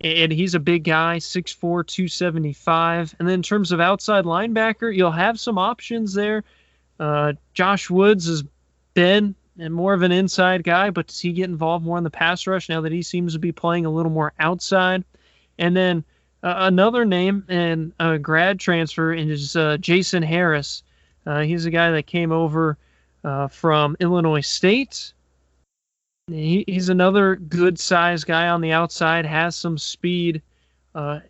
and 0.00 0.30
he's 0.30 0.54
a 0.54 0.60
big 0.60 0.84
guy, 0.84 1.16
6'4, 1.18 1.86
275. 1.86 3.14
And 3.18 3.28
then 3.28 3.34
in 3.34 3.42
terms 3.42 3.72
of 3.72 3.80
outside 3.80 4.24
linebacker, 4.24 4.94
you'll 4.94 5.10
have 5.10 5.40
some 5.40 5.58
options 5.58 6.12
there. 6.12 6.44
Uh, 7.00 7.34
Josh 7.54 7.88
Woods 7.88 8.26
has 8.26 8.44
been 8.94 9.34
and 9.58 9.74
more 9.74 9.94
of 9.94 10.02
an 10.02 10.12
inside 10.12 10.64
guy, 10.64 10.90
but 10.90 11.06
does 11.06 11.20
he 11.20 11.32
get 11.32 11.48
involved 11.48 11.84
more 11.84 11.98
in 11.98 12.04
the 12.04 12.10
pass 12.10 12.46
rush 12.46 12.68
now 12.68 12.82
that 12.82 12.92
he 12.92 13.02
seems 13.02 13.32
to 13.32 13.38
be 13.38 13.52
playing 13.52 13.86
a 13.86 13.90
little 13.90 14.12
more 14.12 14.32
outside? 14.38 15.04
And 15.58 15.74
then 15.74 16.04
uh, 16.42 16.54
another 16.58 17.04
name 17.04 17.44
and 17.48 17.92
a 17.98 18.18
grad 18.18 18.60
transfer 18.60 19.12
is 19.12 19.56
uh, 19.56 19.78
Jason 19.78 20.22
Harris. 20.22 20.82
Uh, 21.24 21.40
he's 21.40 21.64
a 21.64 21.70
guy 21.70 21.90
that 21.92 22.06
came 22.06 22.32
over 22.32 22.76
uh, 23.24 23.48
from 23.48 23.96
Illinois 23.98 24.42
State. 24.42 25.12
He, 26.28 26.64
he's 26.66 26.88
another 26.88 27.36
good 27.36 27.78
size 27.78 28.24
guy 28.24 28.48
on 28.48 28.60
the 28.60 28.72
outside, 28.72 29.24
has 29.24 29.54
some 29.54 29.78
speed. 29.78 30.42
Uh, 30.92 31.20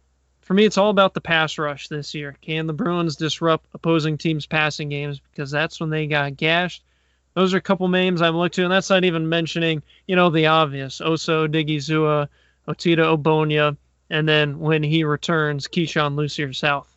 for 0.40 0.54
me, 0.54 0.64
it's 0.64 0.78
all 0.78 0.88
about 0.88 1.12
the 1.12 1.20
pass 1.20 1.58
rush 1.58 1.88
this 1.88 2.14
year. 2.14 2.34
Can 2.40 2.66
the 2.66 2.72
Bruins 2.72 3.14
disrupt 3.14 3.66
opposing 3.74 4.16
teams' 4.16 4.46
passing 4.46 4.88
games? 4.88 5.20
Because 5.20 5.50
that's 5.50 5.80
when 5.80 5.90
they 5.90 6.06
got 6.06 6.38
gashed. 6.38 6.82
Those 7.34 7.52
are 7.52 7.58
a 7.58 7.60
couple 7.60 7.88
names 7.88 8.22
I've 8.22 8.34
looked 8.34 8.54
to, 8.54 8.62
and 8.62 8.72
that's 8.72 8.88
not 8.88 9.04
even 9.04 9.28
mentioning, 9.28 9.82
you 10.06 10.16
know, 10.16 10.30
the 10.30 10.46
obvious: 10.46 11.02
Osa 11.02 11.32
Odighizuwa, 11.46 12.28
Otito 12.66 13.18
Ogbonnia, 13.18 13.76
and 14.08 14.26
then 14.26 14.58
when 14.58 14.82
he 14.82 15.04
returns, 15.04 15.68
Keisean 15.68 16.16
Lucier-South. 16.16 16.96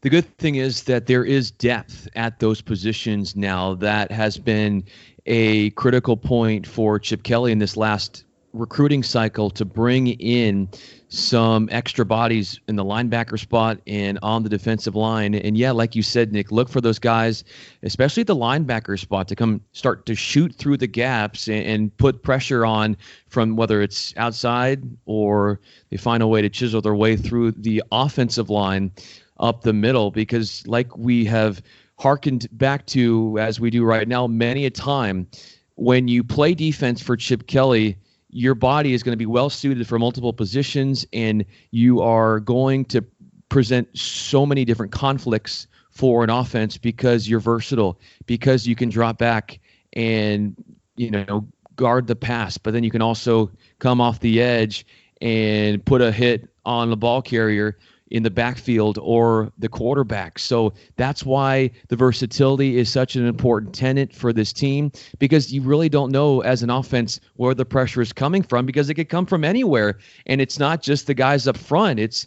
The 0.00 0.10
good 0.10 0.36
thing 0.38 0.56
is 0.56 0.82
that 0.84 1.06
there 1.06 1.24
is 1.24 1.52
depth 1.52 2.08
at 2.16 2.40
those 2.40 2.60
positions 2.60 3.36
now. 3.36 3.74
That 3.74 4.10
has 4.10 4.36
been 4.36 4.84
a 5.28 5.70
critical 5.70 6.16
point 6.16 6.66
for 6.66 6.98
Chip 6.98 7.22
Kelly 7.22 7.52
in 7.52 7.58
this 7.58 7.76
last 7.76 8.24
recruiting 8.54 9.02
cycle 9.02 9.50
to 9.50 9.64
bring 9.64 10.08
in 10.08 10.68
some 11.08 11.68
extra 11.70 12.04
bodies 12.04 12.58
in 12.66 12.76
the 12.76 12.84
linebacker 12.84 13.38
spot 13.38 13.78
and 13.86 14.18
on 14.22 14.42
the 14.42 14.48
defensive 14.48 14.96
line. 14.96 15.34
And 15.34 15.56
yeah, 15.56 15.70
like 15.70 15.94
you 15.94 16.02
said, 16.02 16.32
Nick, 16.32 16.50
look 16.50 16.70
for 16.70 16.80
those 16.80 16.98
guys, 16.98 17.44
especially 17.82 18.22
at 18.22 18.26
the 18.26 18.34
linebacker 18.34 18.98
spot, 18.98 19.28
to 19.28 19.36
come 19.36 19.60
start 19.72 20.06
to 20.06 20.14
shoot 20.14 20.54
through 20.54 20.78
the 20.78 20.86
gaps 20.86 21.46
and, 21.46 21.64
and 21.64 21.96
put 21.98 22.22
pressure 22.22 22.64
on 22.64 22.96
from 23.28 23.56
whether 23.56 23.82
it's 23.82 24.14
outside 24.16 24.82
or 25.04 25.60
they 25.90 25.98
find 25.98 26.22
a 26.22 26.26
way 26.26 26.40
to 26.40 26.48
chisel 26.48 26.80
their 26.80 26.94
way 26.94 27.16
through 27.16 27.52
the 27.52 27.82
offensive 27.92 28.48
line 28.48 28.90
up 29.38 29.62
the 29.62 29.74
middle. 29.74 30.10
Because, 30.10 30.66
like 30.66 30.96
we 30.96 31.26
have 31.26 31.62
harkened 31.98 32.46
back 32.52 32.86
to 32.86 33.38
as 33.38 33.60
we 33.60 33.70
do 33.70 33.84
right 33.84 34.08
now, 34.08 34.26
many 34.26 34.66
a 34.66 34.70
time 34.70 35.26
when 35.74 36.08
you 36.08 36.24
play 36.24 36.54
defense 36.54 37.02
for 37.02 37.16
Chip 37.16 37.46
Kelly 37.46 37.96
your 38.30 38.54
body 38.54 38.92
is 38.92 39.02
going 39.02 39.12
to 39.12 39.18
be 39.18 39.26
well 39.26 39.50
suited 39.50 39.86
for 39.86 39.98
multiple 39.98 40.32
positions 40.32 41.06
and 41.12 41.44
you 41.70 42.00
are 42.00 42.40
going 42.40 42.84
to 42.84 43.02
present 43.48 43.88
so 43.96 44.44
many 44.44 44.64
different 44.64 44.92
conflicts 44.92 45.66
for 45.90 46.22
an 46.22 46.30
offense 46.30 46.76
because 46.76 47.28
you're 47.28 47.40
versatile 47.40 47.98
because 48.26 48.66
you 48.66 48.76
can 48.76 48.88
drop 48.88 49.18
back 49.18 49.58
and 49.94 50.54
you 50.96 51.10
know 51.10 51.46
guard 51.76 52.06
the 52.06 52.16
pass 52.16 52.58
but 52.58 52.72
then 52.72 52.84
you 52.84 52.90
can 52.90 53.02
also 53.02 53.50
come 53.78 54.00
off 54.00 54.20
the 54.20 54.42
edge 54.42 54.84
and 55.20 55.84
put 55.84 56.00
a 56.00 56.12
hit 56.12 56.48
on 56.64 56.90
the 56.90 56.96
ball 56.96 57.22
carrier 57.22 57.78
in 58.10 58.22
the 58.22 58.30
backfield 58.30 58.98
or 59.02 59.52
the 59.58 59.68
quarterback. 59.68 60.38
So 60.38 60.72
that's 60.96 61.24
why 61.24 61.70
the 61.88 61.96
versatility 61.96 62.78
is 62.78 62.90
such 62.90 63.16
an 63.16 63.26
important 63.26 63.74
tenet 63.74 64.14
for 64.14 64.32
this 64.32 64.52
team 64.52 64.90
because 65.18 65.52
you 65.52 65.62
really 65.62 65.88
don't 65.88 66.10
know 66.10 66.40
as 66.40 66.62
an 66.62 66.70
offense 66.70 67.20
where 67.36 67.54
the 67.54 67.64
pressure 67.64 68.00
is 68.00 68.12
coming 68.12 68.42
from 68.42 68.66
because 68.66 68.88
it 68.88 68.94
could 68.94 69.08
come 69.08 69.26
from 69.26 69.44
anywhere. 69.44 69.98
And 70.26 70.40
it's 70.40 70.58
not 70.58 70.82
just 70.82 71.06
the 71.06 71.14
guys 71.14 71.46
up 71.46 71.56
front, 71.56 71.98
it's, 72.00 72.26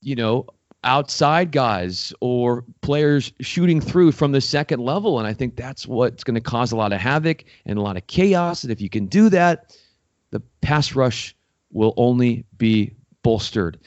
you 0.00 0.16
know, 0.16 0.46
outside 0.84 1.52
guys 1.52 2.12
or 2.20 2.64
players 2.80 3.32
shooting 3.40 3.80
through 3.80 4.12
from 4.12 4.32
the 4.32 4.40
second 4.40 4.80
level. 4.80 5.18
And 5.18 5.28
I 5.28 5.32
think 5.32 5.56
that's 5.56 5.86
what's 5.86 6.24
going 6.24 6.34
to 6.34 6.40
cause 6.40 6.72
a 6.72 6.76
lot 6.76 6.92
of 6.92 7.00
havoc 7.00 7.44
and 7.66 7.78
a 7.78 7.82
lot 7.82 7.96
of 7.96 8.06
chaos. 8.08 8.64
And 8.64 8.72
if 8.72 8.80
you 8.80 8.90
can 8.90 9.06
do 9.06 9.28
that, 9.28 9.76
the 10.30 10.40
pass 10.60 10.94
rush 10.94 11.36
will 11.70 11.94
only 11.96 12.44
be 12.58 12.92
bolstered. 13.22 13.78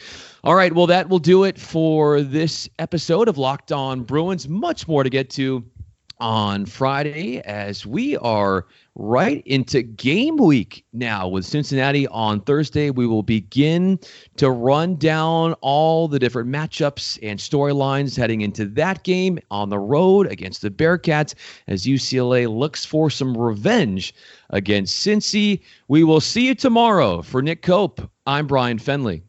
All 0.43 0.55
right, 0.55 0.73
well, 0.73 0.87
that 0.87 1.09
will 1.09 1.19
do 1.19 1.43
it 1.43 1.59
for 1.59 2.21
this 2.21 2.69
episode 2.79 3.27
of 3.27 3.37
Locked 3.37 3.71
On 3.71 4.03
Bruins. 4.03 4.47
Much 4.47 4.87
more 4.87 5.03
to 5.03 5.09
get 5.09 5.29
to 5.31 5.63
on 6.19 6.65
Friday 6.65 7.39
as 7.41 7.85
we 7.85 8.15
are 8.17 8.67
right 8.95 9.43
into 9.45 9.81
game 9.81 10.37
week 10.37 10.85
now 10.93 11.27
with 11.27 11.45
Cincinnati 11.45 12.07
on 12.07 12.39
Thursday. 12.41 12.89
We 12.89 13.05
will 13.05 13.23
begin 13.23 13.99
to 14.37 14.49
run 14.49 14.95
down 14.95 15.53
all 15.61 16.07
the 16.07 16.19
different 16.19 16.49
matchups 16.49 17.19
and 17.21 17.37
storylines 17.39 18.17
heading 18.17 18.41
into 18.41 18.65
that 18.65 19.03
game 19.03 19.37
on 19.51 19.69
the 19.69 19.79
road 19.79 20.27
against 20.27 20.61
the 20.61 20.71
Bearcats 20.71 21.35
as 21.67 21.85
UCLA 21.85 22.47
looks 22.47 22.85
for 22.85 23.09
some 23.09 23.37
revenge 23.37 24.13
against 24.51 25.05
Cincy. 25.05 25.61
We 25.89 26.03
will 26.03 26.21
see 26.21 26.47
you 26.47 26.55
tomorrow. 26.55 27.21
For 27.21 27.41
Nick 27.41 27.61
Koop, 27.61 28.09
I'm 28.25 28.47
Bryan 28.47 28.79
Fenley. 28.79 29.21